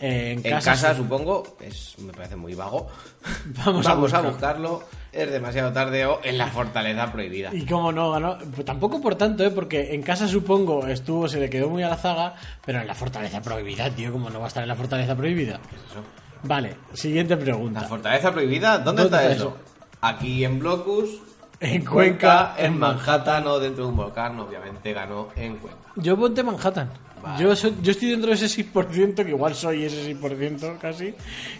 en, 0.00 0.38
En 0.38 0.42
casa, 0.42 0.72
casa, 0.72 0.90
sí. 0.92 0.98
supongo. 0.98 1.56
Es, 1.60 1.98
me 2.00 2.12
parece 2.12 2.36
muy 2.36 2.54
vago. 2.54 2.88
Vamos 3.64 3.86
a 3.86 3.94
buscar. 3.94 4.24
buscarlo. 4.24 4.82
Es 5.14 5.30
demasiado 5.30 5.72
tarde 5.72 6.04
o 6.06 6.20
en 6.24 6.36
la 6.38 6.48
fortaleza 6.48 7.12
prohibida. 7.12 7.50
Y 7.54 7.64
cómo 7.64 7.92
no 7.92 8.10
ganó, 8.10 8.36
pues 8.52 8.64
tampoco 8.64 9.00
por 9.00 9.14
tanto, 9.14 9.44
¿eh? 9.44 9.50
porque 9.50 9.94
en 9.94 10.02
casa 10.02 10.26
supongo 10.26 10.88
estuvo, 10.88 11.28
se 11.28 11.38
le 11.38 11.48
quedó 11.48 11.68
muy 11.68 11.84
a 11.84 11.88
la 11.88 11.96
zaga, 11.96 12.34
pero 12.66 12.80
en 12.80 12.86
la 12.88 12.94
fortaleza 12.94 13.40
prohibida, 13.40 13.88
tío, 13.90 14.10
como 14.10 14.28
no 14.28 14.40
va 14.40 14.46
a 14.46 14.48
estar 14.48 14.62
en 14.64 14.68
la 14.68 14.74
fortaleza 14.74 15.14
prohibida. 15.14 15.54
Eso. 15.54 16.02
Vale, 16.42 16.74
siguiente 16.92 17.36
¿La 17.36 17.42
pregunta. 17.42 17.80
fortaleza 17.82 18.32
prohibida? 18.32 18.78
¿Dónde, 18.78 19.02
¿Dónde 19.02 19.16
está, 19.18 19.22
está 19.22 19.34
eso? 19.34 19.56
eso? 19.56 19.74
Aquí 20.00 20.44
en 20.44 20.58
Blocus. 20.58 21.22
En 21.60 21.84
Cuenca, 21.84 22.54
en 22.58 22.66
en 22.66 22.78
Manhattan 22.78 23.46
o 23.46 23.58
dentro 23.60 23.84
de 23.84 23.90
un 23.90 23.96
volcán. 23.96 24.38
Obviamente 24.40 24.92
ganó 24.92 25.28
en 25.36 25.56
Cuenca. 25.56 25.78
Yo 25.96 26.16
voté 26.16 26.42
Manhattan. 26.42 26.90
Vale. 27.24 27.42
Yo, 27.42 27.56
soy- 27.56 27.74
yo 27.82 27.90
estoy 27.92 28.10
dentro 28.10 28.28
de 28.30 28.36
ese 28.36 28.46
6%, 28.64 29.24
que 29.24 29.30
igual 29.30 29.54
soy 29.54 29.84
ese 29.84 30.14
6% 30.14 30.78
casi, 30.78 31.14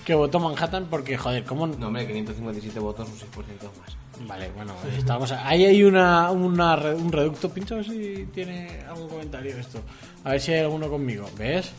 que 0.04 0.14
votó 0.14 0.38
Manhattan 0.38 0.86
porque, 0.90 1.16
joder, 1.16 1.44
¿cómo...? 1.44 1.66
No, 1.66 1.86
hombre, 1.88 2.06
557 2.06 2.78
votos, 2.80 3.08
un 3.08 3.14
6% 3.16 3.46
más. 3.80 4.28
Vale, 4.28 4.50
bueno, 4.54 4.72
estamos... 4.96 5.32
Ahí 5.32 5.64
hay 5.64 5.82
una, 5.82 6.30
una 6.30 6.74
un 6.94 7.10
reducto. 7.10 7.48
Pincho 7.48 7.74
a 7.74 7.78
ver 7.78 7.86
si 7.86 8.28
tiene 8.32 8.80
algún 8.88 9.08
comentario 9.08 9.56
esto. 9.56 9.80
A 10.22 10.30
ver 10.32 10.40
si 10.40 10.52
hay 10.52 10.60
alguno 10.60 10.88
conmigo. 10.88 11.28
¿Ves? 11.36 11.72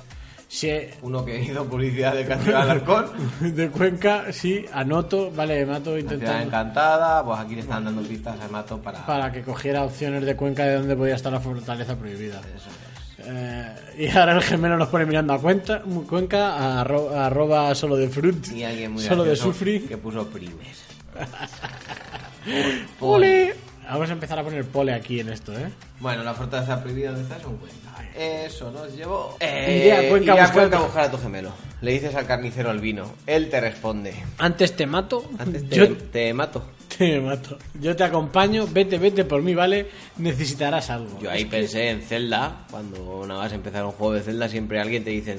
Si... 0.47 0.69
Uno 1.01 1.23
que 1.25 1.41
hizo 1.41 1.63
publicidad 1.65 2.13
de 2.13 2.25
Cantidad 2.25 2.61
del 2.61 2.71
Halcón. 2.71 3.05
De 3.55 3.69
Cuenca, 3.69 4.31
sí, 4.31 4.65
anoto, 4.73 5.31
vale, 5.31 5.65
mato 5.65 5.97
intentando 5.97 6.41
encantada, 6.43 7.23
pues 7.23 7.39
aquí 7.39 7.55
le 7.55 7.61
están 7.61 7.85
dando 7.85 8.01
pistas 8.01 8.39
a 8.39 8.47
Mato 8.49 8.77
para... 8.79 9.05
para 9.05 9.31
que 9.31 9.41
cogiera 9.41 9.83
opciones 9.83 10.23
de 10.25 10.35
Cuenca 10.35 10.63
de 10.65 10.75
donde 10.75 10.95
podía 10.95 11.15
estar 11.15 11.31
la 11.31 11.39
fortaleza 11.39 11.95
prohibida. 11.95 12.39
Eso 12.55 12.69
es. 12.69 12.94
Eh, 13.27 13.75
y 13.97 14.07
ahora 14.17 14.33
el 14.33 14.41
gemelo 14.43 14.77
nos 14.77 14.87
pone 14.89 15.05
mirando 15.05 15.33
a 15.33 15.39
cuenta, 15.41 15.81
Cuenca, 16.07 16.55
a 16.55 16.83
arro- 16.85 17.11
a 17.11 17.25
arroba 17.27 17.73
solo 17.75 17.95
de 17.95 18.07
fruit, 18.09 18.47
Y 18.51 18.63
alguien 18.63 18.91
muy 18.91 19.03
solo 19.03 19.23
de 19.23 19.35
sufri. 19.35 19.79
que 19.81 19.97
puso 19.97 20.27
primes. 20.27 20.83
¡Pole! 22.99 23.55
Vamos 23.89 24.09
a 24.09 24.13
empezar 24.13 24.39
a 24.39 24.43
poner 24.43 24.65
pole 24.65 24.93
aquí 24.93 25.19
en 25.19 25.29
esto, 25.29 25.53
¿eh? 25.53 25.69
Bueno, 25.99 26.23
la 26.23 26.33
fortaleza 26.33 26.81
prohibida 26.81 27.09
donde 27.11 27.23
está 27.23 27.37
es 27.37 27.45
un 27.45 27.57
Cuenca. 27.57 27.75
Eso 28.17 28.71
nos 28.71 28.95
llevó... 28.95 29.37
Iré 29.39 29.93
a 29.93 30.09
Cuenca 30.09 30.31
iré 30.33 30.41
a 30.41 30.45
a 30.45 30.51
Cuenca 30.51 30.77
a 30.77 30.81
buscar- 30.81 31.03
a 31.05 31.11
tu 31.11 31.17
gemelo. 31.19 31.51
Le 31.81 31.91
dices 31.91 32.15
al 32.15 32.25
carnicero 32.25 32.71
albino. 32.71 33.13
Él 33.27 33.49
te 33.49 33.59
responde. 33.61 34.13
Antes 34.39 34.75
te 34.75 34.87
mato, 34.87 35.29
Antes 35.37 35.69
te, 35.69 35.75
yo 35.75 35.93
te 35.95 36.33
mato. 36.33 36.65
te 36.97 37.19
mato. 37.19 37.57
Yo 37.79 37.95
te 37.95 38.03
acompaño, 38.03 38.67
vete, 38.71 38.97
vete 38.97 39.25
por 39.25 39.41
mí, 39.41 39.53
¿vale? 39.55 39.87
Necesitarás 40.17 40.89
algo. 40.89 41.19
Yo 41.21 41.29
ahí 41.31 41.39
Es 41.39 41.45
que- 41.45 41.51
pensé 41.51 41.89
en 41.89 42.01
Zelda. 42.01 42.65
Cuando 42.71 43.25
nada 43.27 43.41
más 43.41 43.53
empezar 43.53 43.85
un 43.85 43.91
juego 43.91 44.13
de 44.13 44.21
Zelda, 44.21 44.47
siempre 44.49 44.79
alguien 44.79 45.03
te 45.03 45.09
dice... 45.11 45.37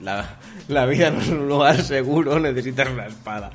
La, 0.00 0.38
la 0.68 0.84
vida 0.86 1.10
no 1.10 1.20
es 1.20 1.28
un 1.28 1.48
lugar 1.48 1.80
seguro, 1.80 2.38
necesitas 2.40 2.88
una 2.90 3.06
espada. 3.06 3.50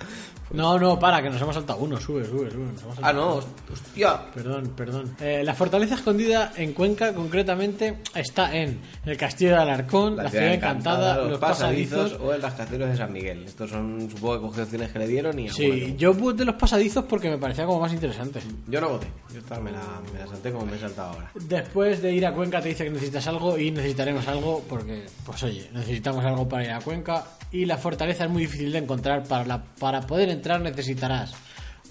No, 0.52 0.80
no, 0.80 0.98
para, 0.98 1.22
que 1.22 1.30
nos 1.30 1.42
hemos 1.42 1.56
saltado 1.56 1.80
uno. 1.80 2.00
Sube, 2.00 2.26
sube, 2.26 2.50
sube. 2.50 2.66
nos 2.74 2.82
hemos 2.84 2.98
Ah, 3.02 3.14
no, 3.14 3.36
uno. 3.36 3.46
hostia. 3.72 4.22
Perdón, 4.34 4.74
perdón. 4.76 5.16
Eh, 5.20 5.42
la 5.44 5.54
fortaleza 5.54 5.96
escondida 5.96 6.52
en 6.56 6.74
Cuenca, 6.74 7.14
concretamente, 7.14 7.98
está 8.16 8.56
en 8.56 8.80
el 9.06 9.18
Castillo 9.18 9.52
de 9.52 9.58
Alarcón, 9.58 10.18
la, 10.18 10.30
ciudad 10.30 10.54
encantada, 10.54 11.18
los 11.24 11.40
pasadizos. 11.40 12.14
o 12.22 12.34
el 12.34 12.42
rascacielos 12.42 12.90
de 12.90 12.98
San 12.98 13.14
Miguel. 13.14 13.44
Estos 13.46 13.70
son, 13.70 14.10
supongo 14.10 14.36
que 14.36 14.42
cogió 14.48 14.64
opciones 14.64 14.92
que 14.92 15.00
le 15.00 15.08
dieron 15.08 15.38
y 15.40 15.50
Sí, 15.50 15.66
alguna 15.66 15.88
no. 15.92 15.96
yo 15.98 16.14
voté 16.14 16.46
los 16.46 16.56
pasadizos 16.56 17.06
porque 17.06 17.30
me 17.30 17.38
parecía 17.38 17.66
como 17.66 17.80
más 17.80 17.94
interesante. 17.94 18.40
Yo 18.68 18.82
no 18.82 18.90
voté. 18.90 19.08
Yo 19.34 19.40
esta 19.40 19.60
me 19.60 19.72
la, 19.72 19.82
me 20.12 20.20
la 20.20 20.28
salté 20.28 20.52
como 20.52 20.66
me 20.66 20.76
he 20.76 20.80
saltado 20.80 21.12
ahora. 21.14 21.32
Después 21.36 22.02
de 22.02 22.12
ir 22.14 22.26
a 22.26 22.34
Cuenca 22.34 22.60
te 22.62 22.70
dice 22.70 22.84
que 22.86 22.90
necesitas 22.90 23.28
algo 23.28 23.58
y 23.58 23.72
necesitaremos 23.72 24.28
algo 24.28 24.64
porque, 24.68 25.06
pues 25.26 25.44
oye, 25.44 25.70
necesitamos 25.74 26.26
algo 26.26 26.48
para 26.50 26.64
ir 26.64 26.72
a 26.72 26.80
Cuenca 26.82 27.24
y 27.52 27.66
la 27.66 27.78
fortaleza 27.78 28.26
es 28.26 28.30
muy 28.30 28.44
difícil 28.44 28.72
de 28.72 28.78
encontrar. 28.80 29.24
Para, 29.24 29.46
la, 29.46 29.64
para 29.80 30.02
poder 30.02 30.30
entrar 30.40 30.62
necesitarás 30.62 31.34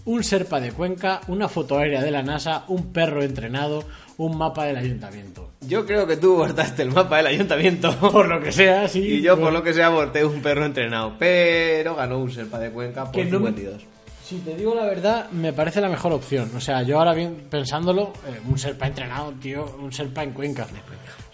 un 0.05 0.25
serpa 0.25 0.59
de 0.59 0.73
Cuenca, 0.73 1.21
una 1.29 1.49
foto 1.49 1.77
aérea 1.79 2.03
de 2.03 2.11
la 2.11 2.23
NASA, 2.23 2.65
un 2.69 2.93
perro 2.95 3.23
entrenado, 3.23 3.85
un 4.17 4.39
mapa 4.39 4.65
del 4.65 4.77
ayuntamiento. 4.79 5.51
Yo 5.61 5.85
creo 5.85 6.07
que 6.07 6.17
tú 6.17 6.35
abortaste 6.37 6.83
el 6.83 6.91
mapa 6.93 7.19
del 7.19 7.27
ayuntamiento. 7.27 7.95
Por 8.01 8.27
lo 8.27 8.41
que 8.41 8.51
sea, 8.51 8.89
sí. 8.89 9.01
Y 9.01 9.21
yo, 9.21 9.39
por 9.39 9.53
lo 9.53 9.63
que 9.63 9.75
sea, 9.75 9.87
aborté 9.89 10.25
un 10.25 10.41
perro 10.41 10.65
entrenado. 10.65 11.15
Pero 11.19 11.95
ganó 11.95 12.19
un 12.19 12.31
Serpa 12.31 12.59
de 12.59 12.71
Cuenca 12.71 13.05
por 13.05 13.13
Que 13.13 13.25
no 13.27 13.39
me- 13.41 13.49
52. 13.51 13.83
Si 14.25 14.39
te 14.39 14.55
digo 14.57 14.75
la 14.75 14.85
verdad, 14.85 15.31
me 15.31 15.53
parece 15.53 15.81
la 15.83 15.89
mejor 15.91 16.13
opción. 16.13 16.51
O 16.57 16.61
sea, 16.61 16.83
yo 16.83 16.99
ahora 16.99 17.13
bien 17.15 17.47
pensándolo, 17.51 18.13
eh, 18.27 18.41
un 18.47 18.59
serpa 18.59 18.87
entrenado, 18.87 19.33
tío, 19.33 19.77
un 19.79 19.93
serpa 19.93 20.23
en 20.23 20.33
Cuenca. 20.33 20.67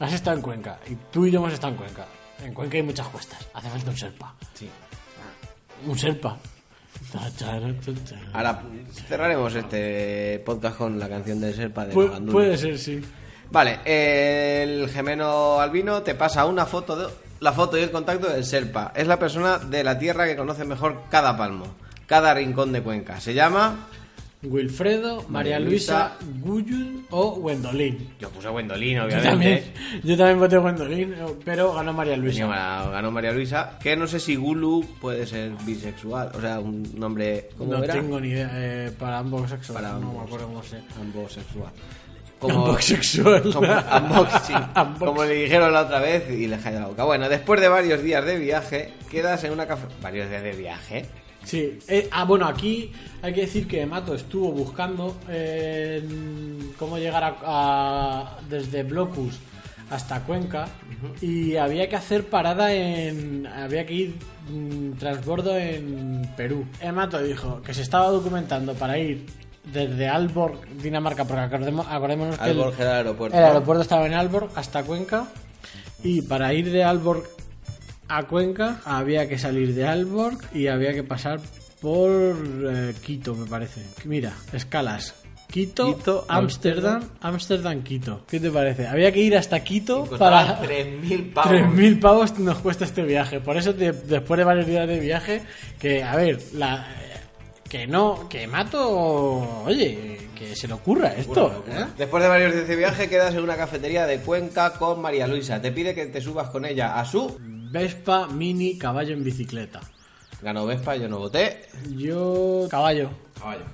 Has 0.00 0.12
estado 0.12 0.37
en 0.37 0.42
Cuenca 0.42 0.78
y 0.90 0.94
tú 1.12 1.26
y 1.26 1.30
yo 1.30 1.38
hemos 1.40 1.52
estado 1.52 1.73
en 1.73 1.78
Cuenca. 1.78 2.06
En 2.44 2.54
Cuenca 2.54 2.76
hay 2.76 2.83
muchas 2.83 3.06
cuestas. 3.09 3.38
Hace 3.54 3.68
falta 3.68 3.90
un 3.90 3.97
serpa. 3.97 4.35
Sí. 4.54 4.68
Un 5.87 5.99
serpa. 5.99 6.37
Ahora 8.32 8.62
cerraremos 9.08 9.54
este 9.54 10.42
podcast 10.44 10.76
con 10.78 10.98
la 10.98 11.08
canción 11.08 11.40
del 11.40 11.54
Serpa 11.54 11.86
de 11.86 11.94
Pu- 11.94 12.30
puede 12.32 12.56
ser, 12.56 12.78
sí. 12.78 13.00
Vale, 13.50 13.78
el 13.84 14.88
gemeno 14.88 15.60
albino 15.60 16.02
te 16.02 16.14
pasa 16.14 16.44
una 16.46 16.66
foto, 16.66 16.96
de, 16.96 17.06
la 17.40 17.52
foto 17.52 17.78
y 17.78 17.82
el 17.82 17.90
contacto 17.90 18.28
del 18.28 18.44
Serpa. 18.44 18.92
Es 18.96 19.06
la 19.06 19.18
persona 19.18 19.58
de 19.58 19.84
la 19.84 19.98
tierra 19.98 20.26
que 20.26 20.36
conoce 20.36 20.64
mejor 20.64 21.02
cada 21.10 21.36
palmo, 21.36 21.66
cada 22.06 22.34
rincón 22.34 22.72
de 22.72 22.82
Cuenca. 22.82 23.20
Se 23.20 23.34
llama... 23.34 23.86
Wilfredo, 24.44 25.24
María 25.28 25.58
Luisa, 25.58 26.12
Guyun 26.42 27.06
o 27.10 27.34
Wendolín. 27.34 28.10
Yo 28.18 28.28
puse 28.30 28.48
Gwendolyn, 28.48 28.96
Yo 28.96 29.04
obviamente. 29.04 29.28
también, 29.30 29.64
yo 30.02 30.16
también 30.16 30.38
voté 30.38 30.58
Wendolín, 30.58 31.14
pero 31.44 31.72
ganó 31.74 31.92
María 31.92 32.16
Luisa. 32.16 32.46
Ganó, 32.46 32.90
ganó 32.90 33.10
María 33.10 33.32
Luisa, 33.32 33.78
que 33.82 33.96
no 33.96 34.06
sé 34.06 34.20
si 34.20 34.36
Gulu 34.36 34.84
puede 35.00 35.26
ser 35.26 35.52
bisexual, 35.64 36.30
o 36.34 36.40
sea, 36.40 36.60
un 36.60 36.82
nombre... 36.98 37.48
¿Cómo 37.58 37.72
No 37.72 37.84
era? 37.84 37.94
tengo 37.94 38.20
ni 38.20 38.28
idea. 38.28 38.50
eh, 38.54 38.92
para 38.98 39.18
ambos 39.18 39.48
sexos. 39.50 39.74
Para 39.74 39.92
no 39.94 40.12
me 40.12 40.20
acuerdo 40.20 40.46
cómo 40.46 40.62
se. 40.62 40.76
Ambos 41.00 41.32
sexual. 41.32 41.70
Sexual. 42.80 43.42
como, 43.52 43.64
unboxing, 43.72 44.56
Unboxing. 44.76 45.06
como 45.06 45.24
le 45.24 45.34
dijeron 45.34 45.72
la 45.72 45.82
otra 45.82 46.00
vez 46.00 46.28
y 46.30 46.46
le 46.46 46.58
cae 46.58 46.74
la 46.78 46.88
boca. 46.88 47.04
Bueno, 47.04 47.26
después 47.28 47.58
de 47.60 47.68
varios 47.68 48.02
días 48.02 48.22
de 48.26 48.38
viaje, 48.38 48.92
quedas 49.10 49.42
en 49.44 49.52
una 49.52 49.66
café... 49.66 49.86
¿Varios 50.02 50.28
días 50.28 50.42
de 50.42 50.52
viaje? 50.52 51.06
Sí, 51.44 51.78
eh, 51.88 52.08
ah, 52.10 52.24
bueno, 52.24 52.46
aquí 52.46 52.90
hay 53.22 53.32
que 53.34 53.42
decir 53.42 53.66
que 53.68 53.84
Mato 53.86 54.14
estuvo 54.14 54.50
buscando 54.52 55.16
eh, 55.28 56.02
cómo 56.78 56.98
llegar 56.98 57.22
a, 57.24 57.36
a- 57.44 58.38
desde 58.48 58.82
Blocus 58.82 59.38
hasta 59.90 60.20
Cuenca 60.20 60.66
y 61.20 61.56
había 61.56 61.88
que 61.88 61.96
hacer 61.96 62.24
parada 62.28 62.72
en. 62.72 63.46
Había 63.46 63.84
que 63.84 63.94
ir 63.94 64.14
mm, 64.50 64.92
transbordo 64.98 65.56
en 65.58 66.22
Perú. 66.36 66.64
Eh, 66.80 66.90
Mato 66.90 67.22
dijo 67.22 67.60
que 67.62 67.74
se 67.74 67.82
estaba 67.82 68.08
documentando 68.08 68.72
para 68.74 68.98
ir 68.98 69.26
desde 69.70 70.08
Alborg, 70.08 70.66
Dinamarca, 70.82 71.24
porque 71.26 71.42
acordemos- 71.42 71.86
acordémonos 71.88 72.38
que 72.38 72.44
el- 72.50 72.50
Alborg 72.58 72.74
era 72.80 72.90
el 72.92 72.96
aeropuerto. 73.06 73.36
el 73.38 73.44
aeropuerto 73.44 73.82
estaba 73.82 74.06
en 74.06 74.14
Alborg 74.14 74.48
hasta 74.56 74.82
Cuenca 74.82 75.26
y 76.02 76.22
para 76.22 76.52
ir 76.54 76.70
de 76.72 76.82
Alborg 76.84 77.24
a 78.08 78.25
Cuenca 78.25 78.80
había 78.84 79.28
que 79.28 79.38
salir 79.38 79.75
de 79.75 79.87
Alborg 79.87 80.38
y 80.54 80.66
había 80.68 80.92
que 80.92 81.02
pasar 81.02 81.40
por 81.80 82.11
eh, 82.11 82.94
Quito, 83.02 83.34
me 83.34 83.46
parece. 83.46 83.82
Mira, 84.04 84.32
escalas. 84.52 85.14
Quito, 85.50 85.94
Quito, 85.96 86.25
Ámsterdam, 86.28 87.02
Ámsterdam, 87.20 87.82
Quito. 87.84 88.23
¿Qué 88.28 88.40
te 88.40 88.50
parece? 88.50 88.88
Había 88.88 89.12
que 89.12 89.20
ir 89.20 89.37
hasta 89.37 89.62
Quito 89.62 90.04
para 90.18 90.61
3.000 90.62 91.32
pavos. 91.32 91.52
3.000 91.52 92.00
pavos 92.00 92.38
nos 92.40 92.58
cuesta 92.58 92.84
este 92.84 93.02
viaje. 93.02 93.40
Por 93.40 93.56
eso, 93.56 93.75
te- 93.75 93.92
después 93.92 94.38
de 94.38 94.44
varios 94.44 94.66
días 94.66 94.88
de 94.88 94.99
viaje, 94.99 95.42
que, 95.78 96.02
a 96.02 96.16
ver, 96.16 96.40
la, 96.54 96.87
que 97.68 97.87
no, 97.87 98.28
que 98.28 98.46
mato, 98.49 99.62
oye, 99.64 100.18
que 100.37 100.56
se 100.56 100.66
le 100.66 100.75
ocurra 100.75 101.14
esto. 101.14 101.64
¿eh? 101.68 101.84
Después 101.99 102.23
de 102.23 102.28
varios 102.28 102.52
días 102.54 102.66
de 102.66 102.76
viaje, 102.76 103.08
quedas 103.08 103.34
en 103.34 103.42
una 103.44 103.56
cafetería 103.56 104.06
de 104.06 104.18
Cuenca 104.20 104.73
con 104.73 105.00
María 105.00 105.28
Luisa. 105.28 105.61
Te 105.62 105.70
pide 105.70 105.94
que 105.94 106.06
te 106.06 106.20
subas 106.20 106.49
con 106.50 106.64
ella 106.64 106.99
a 106.99 107.04
su... 107.04 107.38
Vespa, 107.84 108.28
mini, 108.28 108.78
caballo 108.78 109.14
en 109.14 109.24
bicicleta. 109.24 109.80
Ganó 110.40 110.64
Vespa, 110.64 110.94
yo 110.94 111.08
no 111.08 111.18
voté. 111.18 111.62
Yo. 111.96 112.68
Caballo. 112.70 113.10
Caballo. 113.36 113.64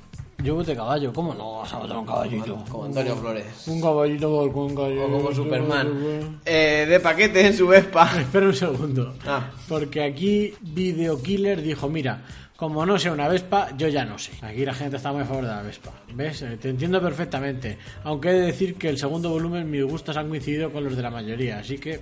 Yo 0.42 0.54
voté 0.54 0.74
caballo. 0.74 1.12
¿Cómo 1.12 1.34
no 1.34 1.58
vas 1.58 1.74
a 1.74 1.78
votar 1.80 1.98
un 1.98 2.06
caballito? 2.06 2.64
Como 2.70 2.86
Antonio 2.86 3.14
Flores. 3.16 3.44
Un 3.68 3.78
caballito 3.82 4.30
por 4.30 4.52
Cuenca. 4.54 4.88
yo- 4.88 5.04
O 5.04 5.10
como 5.12 5.34
Superman. 5.34 6.40
Eh, 6.46 6.86
de 6.88 6.98
paquete 7.00 7.46
en 7.48 7.54
su 7.54 7.66
Vespa. 7.68 8.10
Espera 8.20 8.46
un 8.46 8.54
segundo. 8.54 9.14
Ah. 9.26 9.50
Porque 9.68 10.02
aquí 10.02 10.54
Video 10.62 11.20
Killer 11.20 11.60
dijo: 11.60 11.90
Mira, 11.90 12.22
como 12.56 12.86
no 12.86 12.98
sea 12.98 13.12
una 13.12 13.28
Vespa, 13.28 13.76
yo 13.76 13.86
ya 13.88 14.06
no 14.06 14.18
sé. 14.18 14.32
Aquí 14.40 14.64
la 14.64 14.72
gente 14.72 14.96
está 14.96 15.12
muy 15.12 15.20
a 15.20 15.26
favor 15.26 15.44
de 15.44 15.50
la 15.50 15.60
Vespa. 15.60 15.90
¿Ves? 16.14 16.40
Eh, 16.40 16.56
Te 16.58 16.70
entiendo 16.70 17.02
perfectamente. 17.02 17.76
Aunque 18.04 18.30
he 18.30 18.32
de 18.32 18.46
decir 18.46 18.76
que 18.76 18.88
el 18.88 18.96
segundo 18.96 19.28
volumen, 19.28 19.70
mis 19.70 19.84
gustos 19.84 20.16
han 20.16 20.30
coincidido 20.30 20.72
con 20.72 20.84
los 20.84 20.96
de 20.96 21.02
la 21.02 21.10
mayoría. 21.10 21.58
Así 21.58 21.76
que. 21.76 22.00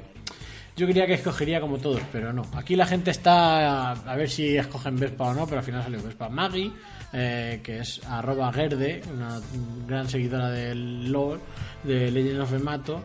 Yo 0.78 0.86
creía 0.86 1.08
que 1.08 1.14
escogería 1.14 1.60
como 1.60 1.78
todos, 1.78 2.00
pero 2.12 2.32
no. 2.32 2.42
Aquí 2.54 2.76
la 2.76 2.86
gente 2.86 3.10
está 3.10 3.90
a 3.90 4.14
ver 4.14 4.30
si 4.30 4.56
escogen 4.56 4.94
Vespa 4.94 5.24
o 5.24 5.34
no, 5.34 5.44
pero 5.44 5.58
al 5.58 5.64
final 5.64 5.82
salió 5.82 6.00
Vespa. 6.00 6.28
Maggie, 6.28 6.70
eh, 7.12 7.58
que 7.64 7.80
es 7.80 8.00
arroba 8.06 8.52
Gerde, 8.52 9.02
una 9.12 9.40
gran 9.88 10.08
seguidora 10.08 10.50
del 10.50 11.10
lore, 11.10 11.40
de 11.82 12.12
Legend 12.12 12.42
of 12.42 12.62
Mato. 12.62 13.02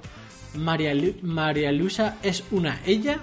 María, 0.54 0.94
María 1.24 1.72
Luisa 1.72 2.18
es 2.22 2.44
una 2.52 2.80
ella. 2.86 3.18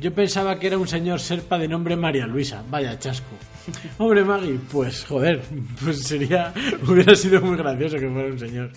Yo 0.00 0.12
pensaba 0.12 0.58
que 0.58 0.66
era 0.66 0.78
un 0.78 0.88
señor 0.88 1.20
serpa 1.20 1.56
de 1.56 1.68
nombre 1.68 1.94
María 1.94 2.26
Luisa. 2.26 2.64
Vaya 2.68 2.98
chasco. 2.98 3.36
Hombre 3.98 4.24
Maggie, 4.24 4.58
pues 4.72 5.04
joder, 5.04 5.42
pues 5.84 6.02
sería, 6.02 6.52
hubiera 6.88 7.14
sido 7.14 7.40
muy 7.40 7.56
gracioso 7.56 7.98
que 7.98 8.10
fuera 8.10 8.32
un 8.32 8.38
señor. 8.40 8.72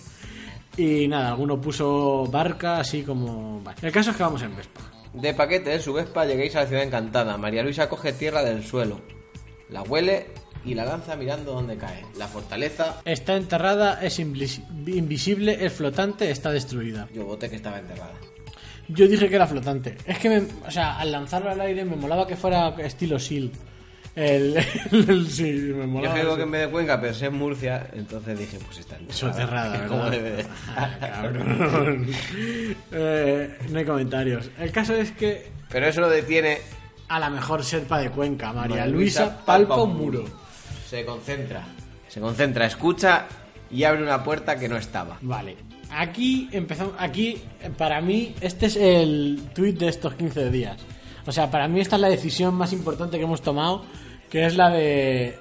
Y 0.76 1.08
nada, 1.08 1.30
alguno 1.30 1.60
puso 1.60 2.26
barca, 2.26 2.78
así 2.78 3.02
como... 3.02 3.60
vale. 3.64 3.78
El 3.82 3.90
caso 3.90 4.12
es 4.12 4.16
que 4.16 4.22
vamos 4.22 4.42
en 4.42 4.54
Vespa. 4.54 4.95
De 5.16 5.34
paquete 5.34 5.74
en 5.74 5.80
su 5.82 5.92
Vespa 5.92 6.24
lleguéis 6.26 6.54
a 6.56 6.62
la 6.62 6.66
ciudad 6.66 6.82
encantada. 6.84 7.36
María 7.38 7.62
Luisa 7.62 7.88
coge 7.88 8.12
tierra 8.12 8.42
del 8.42 8.64
suelo. 8.64 9.00
La 9.70 9.82
huele 9.82 10.26
y 10.64 10.74
la 10.74 10.84
lanza 10.84 11.16
mirando 11.16 11.52
dónde 11.52 11.76
cae. 11.76 12.04
La 12.18 12.28
fortaleza... 12.28 13.00
Está 13.04 13.36
enterrada, 13.36 14.00
es 14.02 14.18
invis- 14.20 14.62
invisible, 14.86 15.64
es 15.64 15.72
flotante, 15.72 16.30
está 16.30 16.50
destruida. 16.50 17.08
Yo 17.14 17.24
voté 17.24 17.48
que 17.48 17.56
estaba 17.56 17.78
enterrada. 17.78 18.14
Yo 18.88 19.08
dije 19.08 19.28
que 19.28 19.34
era 19.36 19.46
flotante. 19.46 19.96
Es 20.06 20.18
que, 20.18 20.28
me- 20.28 20.46
o 20.66 20.70
sea, 20.70 20.98
al 20.98 21.10
lanzarlo 21.12 21.50
al 21.50 21.60
aire 21.60 21.84
me 21.84 21.96
molaba 21.96 22.26
que 22.26 22.36
fuera 22.36 22.68
estilo 22.78 23.18
SEAL. 23.18 23.50
El, 24.16 24.56
el- 24.56 25.10
el- 25.10 25.30
sí, 25.30 25.44
me 25.44 25.82
Yo 25.82 25.86
molaba. 25.86 26.14
creo 26.14 26.26
eso. 26.28 26.36
que 26.36 26.42
en 26.42 26.50
vez 26.50 26.60
de 26.62 26.68
Cuenca 26.70 27.00
pensé 27.00 27.26
en 27.26 27.34
Murcia, 27.34 27.86
entonces 27.92 28.38
dije, 28.38 28.58
pues 28.64 28.78
está 28.78 28.96
enterrada. 28.96 29.14
Soterrada, 29.32 29.86
como 29.86 30.10
debe 30.10 30.30
de 30.30 30.46
Ah, 30.74 30.90
estar. 30.94 31.10
cabrón. 31.12 32.06
Eh, 32.92 33.58
no 33.70 33.78
hay 33.78 33.84
comentarios. 33.84 34.50
El 34.58 34.72
caso 34.72 34.94
es 34.94 35.12
que 35.12 35.50
Pero 35.70 35.86
eso 35.86 36.00
no 36.00 36.08
detiene... 36.08 36.58
a 37.08 37.20
la 37.20 37.30
mejor 37.30 37.62
serpa 37.64 37.98
de 38.00 38.10
Cuenca, 38.10 38.52
María, 38.52 38.76
María 38.76 38.86
Luisa, 38.86 39.24
Luisa 39.24 39.44
palpa 39.44 39.76
un 39.82 39.96
muro. 39.96 40.24
Se 40.88 41.04
concentra. 41.04 41.62
Se 42.08 42.20
concentra, 42.20 42.66
escucha 42.66 43.26
y 43.70 43.84
abre 43.84 44.02
una 44.02 44.22
puerta 44.24 44.58
que 44.58 44.68
no 44.68 44.76
estaba. 44.76 45.18
Vale. 45.20 45.56
Aquí 45.90 46.48
empezamos. 46.52 46.94
Aquí, 46.98 47.42
para 47.78 48.00
mí, 48.00 48.34
este 48.40 48.66
es 48.66 48.76
el 48.76 49.40
tweet 49.54 49.74
de 49.74 49.88
estos 49.88 50.14
15 50.14 50.50
días. 50.50 50.76
O 51.26 51.32
sea, 51.32 51.50
para 51.50 51.66
mí 51.68 51.80
esta 51.80 51.96
es 51.96 52.02
la 52.02 52.08
decisión 52.08 52.54
más 52.54 52.72
importante 52.72 53.18
que 53.18 53.24
hemos 53.24 53.42
tomado, 53.42 53.84
que 54.30 54.46
es 54.46 54.56
la 54.56 54.70
de. 54.70 55.38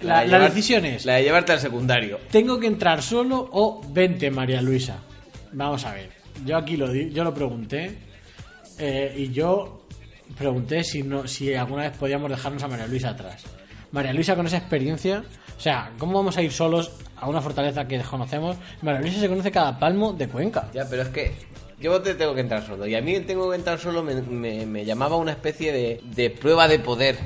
La, 0.00 0.20
de 0.20 0.26
la 0.28 0.38
llevar- 0.38 0.48
decisión 0.50 0.84
es: 0.84 1.04
La 1.06 1.14
de 1.14 1.22
llevarte 1.22 1.52
al 1.52 1.60
secundario. 1.60 2.18
¿tengo 2.30 2.58
que 2.60 2.66
entrar 2.66 3.02
solo 3.02 3.48
o 3.52 3.80
vente, 3.88 4.30
María 4.30 4.60
Luisa? 4.60 4.98
Vamos 5.52 5.84
a 5.84 5.94
ver. 5.94 6.10
Yo 6.44 6.56
aquí 6.58 6.76
lo 6.76 6.92
yo 6.94 7.24
lo 7.24 7.32
pregunté 7.32 7.96
eh, 8.78 9.14
y 9.16 9.30
yo 9.32 9.86
pregunté 10.36 10.84
si 10.84 11.02
no 11.02 11.26
si 11.26 11.54
alguna 11.54 11.84
vez 11.84 11.96
podíamos 11.96 12.28
dejarnos 12.30 12.62
a 12.62 12.68
María 12.68 12.86
Luisa 12.86 13.10
atrás. 13.10 13.44
María 13.92 14.12
Luisa 14.12 14.34
con 14.36 14.46
esa 14.46 14.58
experiencia, 14.58 15.24
o 15.56 15.60
sea, 15.60 15.92
¿cómo 15.98 16.12
vamos 16.14 16.36
a 16.36 16.42
ir 16.42 16.52
solos 16.52 16.90
a 17.16 17.28
una 17.28 17.40
fortaleza 17.40 17.86
que 17.88 17.96
desconocemos? 17.96 18.56
María 18.82 19.00
Luisa 19.00 19.20
se 19.20 19.28
conoce 19.28 19.50
cada 19.50 19.78
palmo 19.78 20.12
de 20.12 20.28
Cuenca. 20.28 20.68
Ya, 20.74 20.84
pero 20.90 21.02
es 21.02 21.08
que 21.08 21.32
yo 21.80 22.00
te 22.02 22.14
tengo 22.14 22.34
que 22.34 22.40
entrar 22.40 22.64
solo. 22.66 22.86
Y 22.86 22.94
a 22.94 23.00
mí 23.00 23.14
el 23.14 23.26
tengo 23.26 23.50
que 23.50 23.56
entrar 23.56 23.78
solo 23.78 24.02
me, 24.02 24.14
me- 24.22 24.66
me 24.66 24.84
llamaba 24.84 25.16
una 25.16 25.32
especie 25.32 25.72
de, 25.72 26.00
de 26.14 26.30
prueba 26.30 26.66
de 26.68 26.78
poder. 26.78 27.16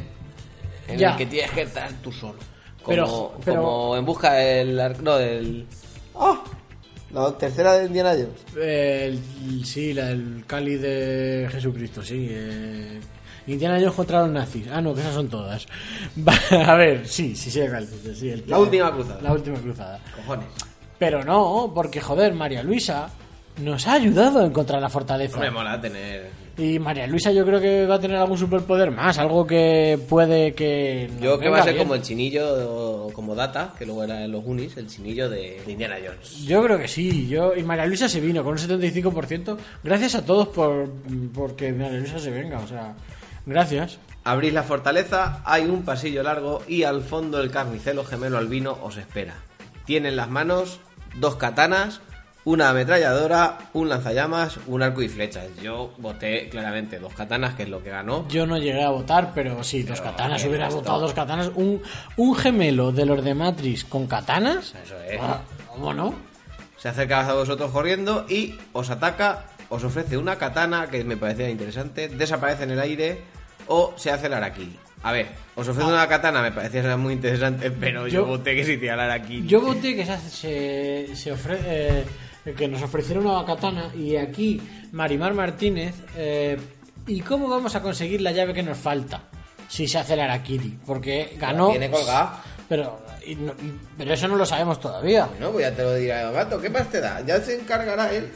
en 0.88 0.98
Ya. 0.98 1.12
el 1.12 1.16
que 1.16 1.26
tienes 1.26 1.50
que 1.52 1.62
estar 1.62 1.90
tú 2.02 2.10
solo. 2.10 2.38
Como, 2.82 2.88
Pero- 2.88 3.32
pero- 3.44 3.62
como 3.62 3.96
en 3.96 4.04
busca 4.04 4.32
del... 4.34 4.80
ar- 4.80 5.00
No, 5.02 5.16
del... 5.16 5.66
¡Ah! 6.16 6.42
La 7.12 7.36
tercera 7.36 7.74
de 7.74 7.86
Indiana 7.86 8.10
Jones. 8.12 8.56
El- 8.56 9.64
sí, 9.64 9.92
la, 9.92 10.10
el 10.10 10.44
Cali 10.46 10.76
de 10.76 11.48
Jesucristo, 11.50 12.02
sí. 12.02 12.28
eh, 12.30 13.00
Indiana 13.48 13.78
Jones 13.80 13.94
contra 13.94 14.20
los 14.22 14.30
nazis. 14.30 14.66
Ah, 14.72 14.80
no, 14.80 14.94
que 14.94 15.00
esas 15.00 15.14
son 15.14 15.28
todas. 15.28 15.66
Va, 16.28 16.32
a 16.72 16.74
ver, 16.76 17.06
sí, 17.06 17.34
sí, 17.36 17.50
sí, 17.50 17.60
el 17.60 17.70
Cali, 17.70 17.86
sí, 18.14 18.30
el- 18.30 18.44
La 18.46 18.58
última 18.58 18.92
cruzada. 18.92 19.20
La 19.22 19.32
última 19.32 19.58
cruzada. 19.60 20.00
Cojones. 20.16 20.46
Pero 20.98 21.24
no, 21.24 21.72
porque 21.74 22.00
joder, 22.00 22.32
María 22.34 22.62
Luisa 22.62 23.10
nos 23.60 23.86
ha 23.86 23.94
ayudado 23.94 24.40
a 24.40 24.46
encontrar 24.46 24.80
la 24.80 24.88
fortaleza. 24.88 25.38
Me 25.38 25.50
mola 25.50 25.80
tener... 25.80 26.40
Y 26.58 26.78
María 26.78 27.06
Luisa 27.06 27.32
yo 27.32 27.46
creo 27.46 27.58
que 27.58 27.86
va 27.86 27.94
a 27.94 28.00
tener 28.00 28.18
algún 28.18 28.36
superpoder 28.36 28.90
más, 28.90 29.18
algo 29.18 29.46
que 29.46 29.98
puede 30.08 30.52
que... 30.52 31.08
Yo 31.18 31.38
que 31.38 31.48
va 31.48 31.60
a 31.60 31.62
ser 31.62 31.72
bien. 31.72 31.86
como 31.86 31.94
el 31.94 32.02
chinillo, 32.02 33.06
o 33.06 33.12
como 33.14 33.34
Data, 33.34 33.72
que 33.78 33.86
luego 33.86 34.04
era 34.04 34.24
en 34.24 34.32
los 34.32 34.44
Unis, 34.44 34.76
el 34.76 34.86
chinillo 34.86 35.30
de, 35.30 35.62
Indiana 35.66 35.96
Jones. 36.04 36.44
Yo 36.44 36.62
creo 36.62 36.78
que 36.78 36.88
sí, 36.88 37.28
yo 37.28 37.56
y 37.56 37.62
María 37.62 37.86
Luisa 37.86 38.10
se 38.10 38.20
vino 38.20 38.44
con 38.44 38.52
un 38.52 38.58
75%. 38.58 39.56
Gracias 39.82 40.16
a 40.16 40.24
todos 40.26 40.48
por 40.48 40.90
porque 41.32 41.72
María 41.72 42.00
Luisa 42.00 42.18
se 42.18 42.30
venga, 42.30 42.58
o 42.58 42.66
sea, 42.66 42.94
gracias. 43.46 43.98
Abrís 44.24 44.52
la 44.52 44.62
fortaleza, 44.62 45.40
hay 45.46 45.64
un 45.64 45.82
pasillo 45.82 46.22
largo 46.22 46.62
y 46.68 46.82
al 46.82 47.00
fondo 47.02 47.40
el 47.40 47.50
carnicelo 47.50 48.04
gemelo 48.04 48.36
albino 48.36 48.76
os 48.82 48.98
espera. 48.98 49.36
Tiene 49.86 50.10
en 50.10 50.16
las 50.16 50.28
manos 50.28 50.78
dos 51.16 51.36
katanas, 51.36 52.02
una 52.44 52.70
ametralladora, 52.70 53.58
un 53.74 53.88
lanzallamas, 53.88 54.58
un 54.66 54.82
arco 54.82 55.02
y 55.02 55.08
flechas. 55.08 55.46
Yo 55.62 55.92
voté 55.98 56.48
claramente 56.48 56.98
dos 56.98 57.12
katanas, 57.14 57.54
que 57.54 57.64
es 57.64 57.68
lo 57.68 57.82
que 57.82 57.90
ganó. 57.90 58.26
Yo 58.28 58.46
no 58.46 58.56
llegué 58.58 58.82
a 58.82 58.90
votar, 58.90 59.32
pero 59.34 59.62
sí, 59.62 59.82
dos 59.82 60.00
katanas, 60.00 60.42
¿qué 60.42 60.48
hubiera 60.48 60.68
votado 60.68 61.00
dos 61.00 61.12
katanas. 61.12 61.50
Un, 61.54 61.82
un 62.16 62.34
gemelo 62.36 62.92
de 62.92 63.04
los 63.06 63.22
de 63.24 63.34
Matrix 63.34 63.84
con 63.84 64.06
katanas. 64.06 64.74
Eso 64.84 64.98
es. 65.02 65.20
Ah, 65.20 65.40
¿Cómo 65.68 65.92
no? 65.92 66.14
Se 66.78 66.88
acerca 66.88 67.28
a 67.28 67.34
vosotros 67.34 67.70
corriendo 67.70 68.24
y 68.28 68.54
os 68.72 68.88
ataca, 68.88 69.44
os 69.68 69.84
ofrece 69.84 70.16
una 70.16 70.36
katana 70.36 70.86
que 70.90 71.04
me 71.04 71.16
parecía 71.18 71.50
interesante, 71.50 72.08
desaparece 72.08 72.64
en 72.64 72.70
el 72.70 72.80
aire 72.80 73.20
o 73.66 73.92
se 73.96 74.10
hace 74.10 74.28
el 74.28 74.32
araquiri. 74.34 74.76
A 75.02 75.12
ver, 75.12 75.28
os 75.56 75.68
ofrece 75.68 75.88
una 75.88 76.06
katana, 76.08 76.40
me 76.42 76.52
parecía 76.52 76.96
muy 76.96 77.12
interesante, 77.14 77.70
pero 77.80 78.06
yo, 78.08 78.20
Yo- 78.22 78.26
voté 78.26 78.56
que 78.56 78.64
se 78.64 78.72
hiciera 78.74 78.94
el 78.94 79.00
araquiri. 79.00 79.46
Yo 79.46 79.60
voté 79.60 79.94
que 79.94 80.06
se, 80.06 81.14
se 81.14 81.32
ofrece, 81.32 81.64
eh, 82.00 82.04
que 82.56 82.68
nos 82.68 82.82
ofreciera 82.82 83.20
una 83.20 83.44
katana 83.44 83.90
y 83.94 84.16
aquí 84.16 84.60
Marimar 84.92 85.34
Martínez. 85.34 85.94
eh, 86.16 86.58
¿Y 87.06 87.20
cómo 87.22 87.48
vamos 87.48 87.74
a 87.74 87.82
conseguir 87.82 88.20
la 88.20 88.30
llave 88.32 88.52
que 88.54 88.62
nos 88.62 88.76
falta? 88.78 89.22
Si 89.68 89.86
se 89.88 89.98
hace 89.98 90.14
el 90.14 90.20
Arakiri, 90.20 90.78
porque 90.86 91.36
ganó. 91.38 91.66
La 91.68 91.70
tiene 91.72 91.90
colgada. 91.90 92.42
Pero, 92.68 93.00
y 93.26 93.34
no- 93.34 93.52
y- 93.52 93.78
pero 93.98 94.14
eso 94.14 94.28
no 94.28 94.36
lo 94.36 94.44
sabemos 94.46 94.78
todavía. 94.78 95.28
No, 95.40 95.50
pues 95.50 95.66
ya 95.68 95.74
te 95.74 95.82
lo 95.82 95.94
dirá 95.94 96.22
el 96.28 96.32
gato. 96.32 96.60
¿Qué 96.60 96.68
más 96.70 96.88
te 96.88 97.00
da? 97.00 97.20
Ya 97.26 97.40
se 97.40 97.56
encargará 97.58 98.12
él. 98.12 98.30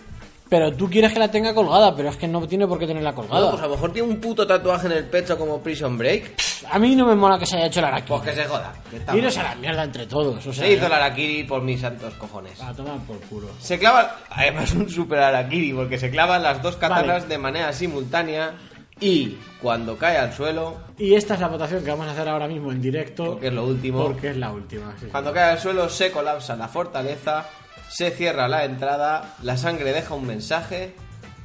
Pero 0.55 0.71
tú 0.73 0.89
quieres 0.89 1.13
que 1.13 1.19
la 1.19 1.29
tenga 1.33 1.53
colgada, 1.53 1.97
pero 1.97 2.11
es 2.11 2.17
que 2.17 2.29
no 2.29 2.47
tiene 2.47 2.65
por 2.69 2.79
qué 2.79 2.87
tenerla 2.87 3.11
Bueno, 3.11 3.29
colgada. 3.29 3.51
pues 3.51 3.63
a 3.65 3.67
lo 3.67 3.73
mejor 3.75 3.93
tiene 3.93 4.07
un 4.09 4.21
puto 4.21 4.47
tatuaje 4.47 4.87
en 4.87 4.93
el 4.93 5.05
pecho 5.07 5.37
como 5.37 5.59
Prison 5.61 5.99
Break. 5.99 6.33
A 6.71 6.79
mí 6.79 6.95
no 6.95 7.05
me 7.07 7.17
mola 7.17 7.41
que 7.41 7.45
se 7.45 7.57
haya 7.57 7.67
hecho 7.67 7.81
el 7.81 7.87
Arakiri. 7.87 8.09
Pues 8.17 8.23
que 8.23 8.33
se 8.41 8.45
joda. 8.49 8.73
que 8.89 9.19
Iros 9.19 9.37
a 9.39 9.43
la 9.43 9.55
mierda 9.57 9.83
entre 9.83 10.07
todos. 10.07 10.47
O 10.47 10.53
sea, 10.53 10.65
Se 10.65 10.73
hizo 10.73 10.87
el 10.87 10.93
Arakiri 10.93 11.43
por 11.43 11.61
mis 11.63 11.81
santos 11.81 12.15
cojones. 12.15 12.61
A 12.63 12.73
tomar 12.73 12.99
por 13.01 13.19
culo. 13.23 13.49
Se 13.59 13.81
clava, 13.81 14.15
además 14.31 14.73
un 14.75 14.89
super 14.89 15.19
Arakiri, 15.19 15.73
porque 15.73 15.99
se 15.99 16.09
clavan 16.09 16.41
las 16.45 16.63
dos 16.63 16.77
katanas 16.77 17.23
Vale. 17.23 17.27
de 17.27 17.39
manera 17.39 17.73
simultánea 17.73 18.53
y 19.01 19.37
cuando 19.61 19.99
cae 19.99 20.19
al 20.19 20.33
suelo, 20.33 20.77
Y 20.99 21.15
esta 21.15 21.35
es 21.35 21.41
la 21.41 21.49
votación 21.49 21.83
que 21.83 21.91
vamos 21.91 22.07
a 22.07 22.13
hacer 22.13 22.29
ahora 22.29 22.47
mismo 22.47 22.71
en 22.71 22.81
directo. 22.81 23.25
porque 23.33 23.49
es 23.49 23.53
lo 23.53 23.65
último, 23.65 24.05
Porque 24.05 24.31
es 24.31 24.37
la 24.37 24.53
última. 24.53 24.93
sí, 25.01 25.07
sí. 25.07 25.11
cuando 25.11 25.33
cae 25.33 25.51
al 25.51 25.59
suelo 25.59 25.89
se 25.89 26.13
colapsa 26.13 26.55
la 26.55 26.69
fortaleza, 26.69 27.45
se 27.89 28.11
cierra 28.11 28.49
la 28.49 28.65
entrada, 28.65 29.35
la 29.43 29.57
sangre 29.57 29.93
deja 29.93 30.15
un 30.15 30.27
mensaje 30.27 30.95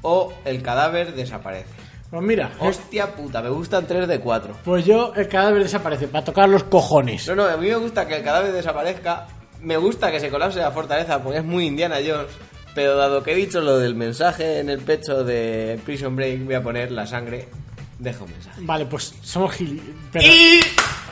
o 0.02 0.34
el 0.46 0.62
cadáver 0.62 1.14
desaparece. 1.14 1.70
Pues 2.10 2.24
mira, 2.24 2.52
es- 2.62 2.78
Hostia 2.80 3.08
puta, 3.16 3.42
me 3.42 3.50
gustan 3.50 3.86
3 3.86 4.08
de 4.08 4.20
4. 4.20 4.56
pues 4.66 4.84
yo 4.86 5.14
el 5.16 5.28
cadáver 5.28 5.62
desaparece 5.64 6.08
para 6.08 6.26
tocar 6.26 6.50
los 6.50 6.64
cojones. 6.64 7.28
No, 7.28 7.36
no, 7.36 7.46
a 7.46 7.56
mí 7.58 7.68
me 7.68 7.76
gusta 7.76 8.08
que 8.08 8.16
el 8.18 8.24
cadáver 8.24 8.52
desaparezca. 8.52 9.28
Me 9.62 9.78
gusta 9.78 10.10
que 10.12 10.20
se 10.20 10.30
colapse 10.30 10.60
la 10.60 10.72
fortaleza 10.72 11.22
porque 11.22 11.40
es 11.40 11.44
muy 11.46 11.66
Indiana 11.68 11.98
Jones. 11.98 12.32
Pero 12.74 12.96
dado 12.96 13.24
que 13.24 13.34
he 13.34 13.36
dicho 13.36 13.60
lo 13.62 13.78
del 13.78 13.94
mensaje 13.96 14.60
en 14.60 14.70
el 14.70 14.80
pecho 14.80 15.24
de 15.24 15.80
Prison 15.86 16.16
Break, 16.16 16.46
voy 16.46 16.54
a 16.56 16.64
poner 16.64 16.92
la 16.92 17.06
sangre. 17.06 17.48
Deja 18.00 18.24
un 18.24 18.32
mensaje. 18.32 18.62
Vale, 18.62 18.86
pues 18.86 19.14
somos 19.22 19.54
gili... 19.54 19.82
Pero 20.12 20.26
Y 20.26 20.60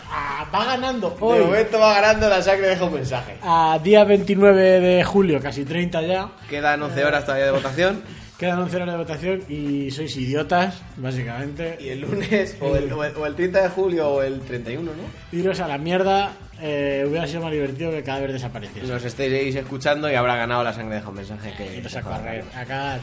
Ah, 0.10 0.46
va 0.56 0.64
ganando 0.64 1.10
de 1.10 1.16
hoy. 1.20 1.40
momento 1.42 1.78
va 1.80 2.00
ganando 2.00 2.30
la 2.30 2.42
sangre, 2.42 2.70
deja 2.70 2.86
un 2.86 2.94
mensaje. 2.94 3.36
A 3.44 3.78
día 3.84 4.06
29 4.06 4.80
de 4.80 5.04
julio, 5.04 5.42
casi 5.42 5.66
30 5.66 6.02
ya. 6.04 6.30
Quedan 6.50 6.82
11 6.82 7.04
horas 7.04 7.26
todavía 7.26 7.46
de 7.48 7.52
votación. 7.52 8.02
Quedan 8.40 8.60
11 8.60 8.76
horas 8.78 8.92
de 8.92 8.98
votación 8.98 9.44
y 9.50 9.92
sois 9.92 10.16
idiotas, 10.16 10.82
básicamente. 10.96 11.78
Y 11.82 11.90
el 11.90 12.02
lunes, 12.02 12.56
o 12.62 12.76
el, 12.78 12.94
o 12.94 13.04
el- 13.04 13.16
o 13.18 13.26
el 13.26 13.36
30 13.36 13.64
de 13.64 13.70
julio, 13.70 14.10
o 14.10 14.22
el 14.22 14.40
31, 14.42 14.92
¿no? 14.94 15.38
Iros 15.38 15.60
a 15.60 15.68
la 15.68 15.78
mierda. 15.78 16.32
eh, 16.62 17.06
hubiera 17.08 17.28
sido 17.28 17.42
más 17.42 17.52
divertido 17.52 17.92
que 17.92 17.98
el 17.98 18.04
cadáver 18.04 18.32
desapareciese. 18.34 18.88
Nos 18.88 19.04
estaréis 19.04 19.56
escuchando 19.56 20.10
y 20.10 20.16
habrá 20.16 20.36
ganado 20.38 20.64
la 20.64 20.74
sangre, 20.74 20.96
deja 20.96 21.10
un 21.10 21.16
mensaje. 21.16 21.54
Que 21.58 21.78
Iros 21.78 21.96
a 21.96 22.02
correr, 22.02 22.44
a 22.56 22.66
cagar. 22.66 23.00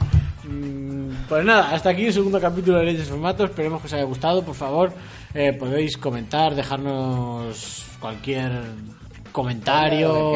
Mm, 0.48 1.11
Pues 1.28 1.44
nada, 1.44 1.70
hasta 1.74 1.90
aquí 1.90 2.07
el 2.07 2.12
segundo 2.12 2.40
capítulo 2.40 2.78
de 2.78 2.85
Leyes 2.87 3.09
Formatos. 3.09 3.50
Esperemos 3.50 3.80
que 3.80 3.87
os 3.87 3.92
haya 3.92 4.04
gustado. 4.04 4.42
Por 4.42 4.54
favor, 4.54 4.92
eh, 5.35 5.52
podéis 5.52 5.96
comentar, 5.96 6.54
dejarnos 6.54 7.85
cualquier 8.00 8.52
comentario. 9.33 10.35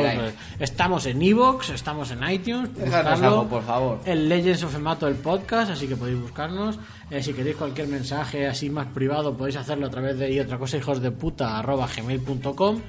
Estamos 0.58 1.06
en 1.06 1.22
Evox, 1.22 1.70
estamos 1.70 2.10
en 2.10 2.28
iTunes. 2.30 2.70
Algo, 2.92 3.46
por 3.48 3.62
favor. 3.62 4.00
El 4.04 4.28
Legends 4.28 4.64
of 4.64 4.74
Emato, 4.74 5.06
el 5.06 5.14
podcast, 5.14 5.70
así 5.70 5.86
que 5.86 5.94
podéis 5.96 6.20
buscarnos. 6.20 6.78
Eh, 7.10 7.22
si 7.22 7.32
queréis 7.32 7.56
cualquier 7.56 7.86
mensaje 7.88 8.46
así 8.48 8.70
más 8.70 8.86
privado, 8.88 9.36
podéis 9.36 9.56
hacerlo 9.56 9.86
a 9.86 9.90
través 9.90 10.18
de 10.18 10.32
y 10.32 10.40
otra 10.40 10.58
cosa, 10.58 10.76
hijos 10.78 11.00
de 11.00 11.10
puta, 11.12 11.58
arroba 11.58 11.86
gmail.com. 11.94 12.80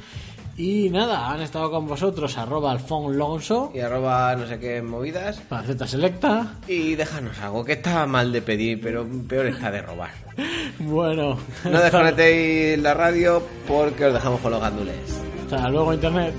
Y 0.62 0.90
nada, 0.90 1.32
han 1.32 1.40
estado 1.42 1.72
con 1.72 1.88
vosotros, 1.88 2.38
arroba 2.38 2.72
alfonlonso, 2.74 3.72
Y 3.74 3.80
arroba 3.80 4.36
no 4.36 4.46
sé 4.46 4.60
qué 4.60 4.82
movidas. 4.82 5.38
para 5.48 5.64
Z 5.64 5.88
Selecta. 5.88 6.56
Y 6.68 6.96
déjanos 6.96 7.40
algo, 7.40 7.64
que 7.64 7.74
está 7.74 8.06
mal 8.06 8.30
de 8.34 8.42
pedir, 8.42 8.82
pero 8.82 9.08
peor 9.28 9.46
está 9.46 9.72
de 9.72 9.82
robar. 9.82 10.12
Bueno, 10.80 11.38
No 11.64 11.80
desconectéis 11.82 12.78
la 12.80 12.94
radio 12.94 13.42
porque 13.68 14.06
os 14.06 14.14
dejamos 14.14 14.40
con 14.42 14.52
los 14.52 14.60
gandules. 14.62 14.96
hasta 15.44 15.70
luego, 15.70 15.94
Internet. 15.94 16.34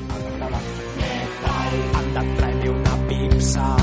Anda, 1.95 2.37
tráeme 2.37 2.71
una 2.71 3.09
pizza. 3.09 3.77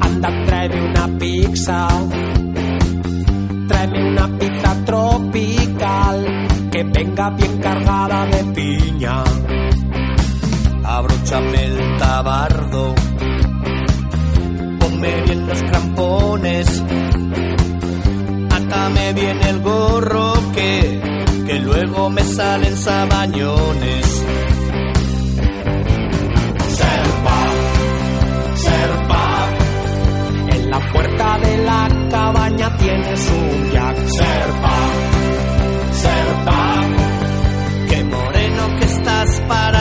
Anda, 0.00 0.44
tráeme 0.46 0.82
una 0.90 1.18
pizza. 1.18 1.88
Tráeme 3.68 4.08
una 4.10 4.38
pizza 4.38 4.84
tropical 4.84 6.46
que 6.72 6.84
venga 6.84 7.30
bien 7.30 7.39
cargada 7.60 8.26
de 8.26 8.44
piña. 8.54 9.22
Abróchame 10.84 11.64
el 11.64 11.96
tabardo. 11.98 12.94
Ponme 14.80 15.22
bien 15.22 15.46
los 15.46 15.62
crampones. 15.62 16.82
Atame 18.50 19.12
bien 19.12 19.42
el 19.42 19.60
gorro 19.60 20.34
que, 20.54 21.00
que 21.46 21.58
luego 21.60 22.10
me 22.10 22.22
salen 22.22 22.76
sabañones. 22.76 24.06
Serpa, 26.78 27.40
serpa. 28.56 29.48
En 30.54 30.70
la 30.70 30.80
puerta 30.92 31.38
de 31.38 31.58
la 31.58 31.88
cabaña 32.10 32.76
tienes 32.78 33.30
un 33.30 33.70
jack. 33.72 33.96
Serpa. 34.08 35.19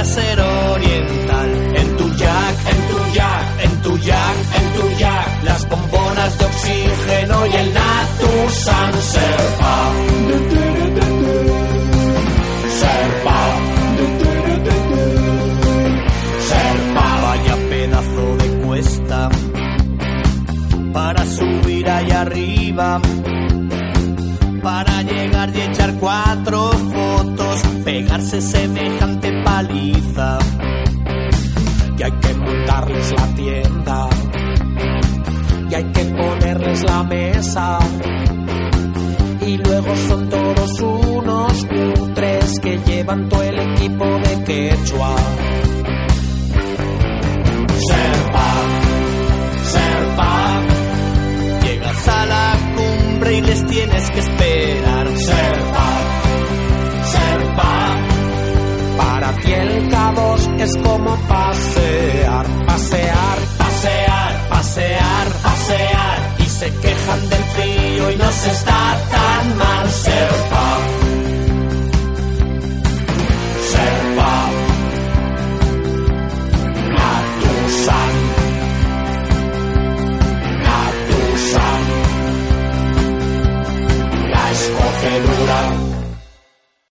Oriental. 0.01 1.75
En 1.75 1.97
tu 1.97 2.09
jack, 2.15 2.55
en 2.71 2.79
tu 2.88 3.13
jack, 3.13 3.45
en 3.63 3.81
tu 3.81 3.97
jack, 3.97 4.35
en 4.55 4.79
tu 4.79 4.97
jack. 4.97 5.43
Las 5.43 5.67
bombonas 5.67 6.38
de 6.38 6.45
oxígeno 6.45 7.45
y 7.47 7.55
el 7.55 7.73
Natusan 7.73 9.01
Serpa. 9.01 10.09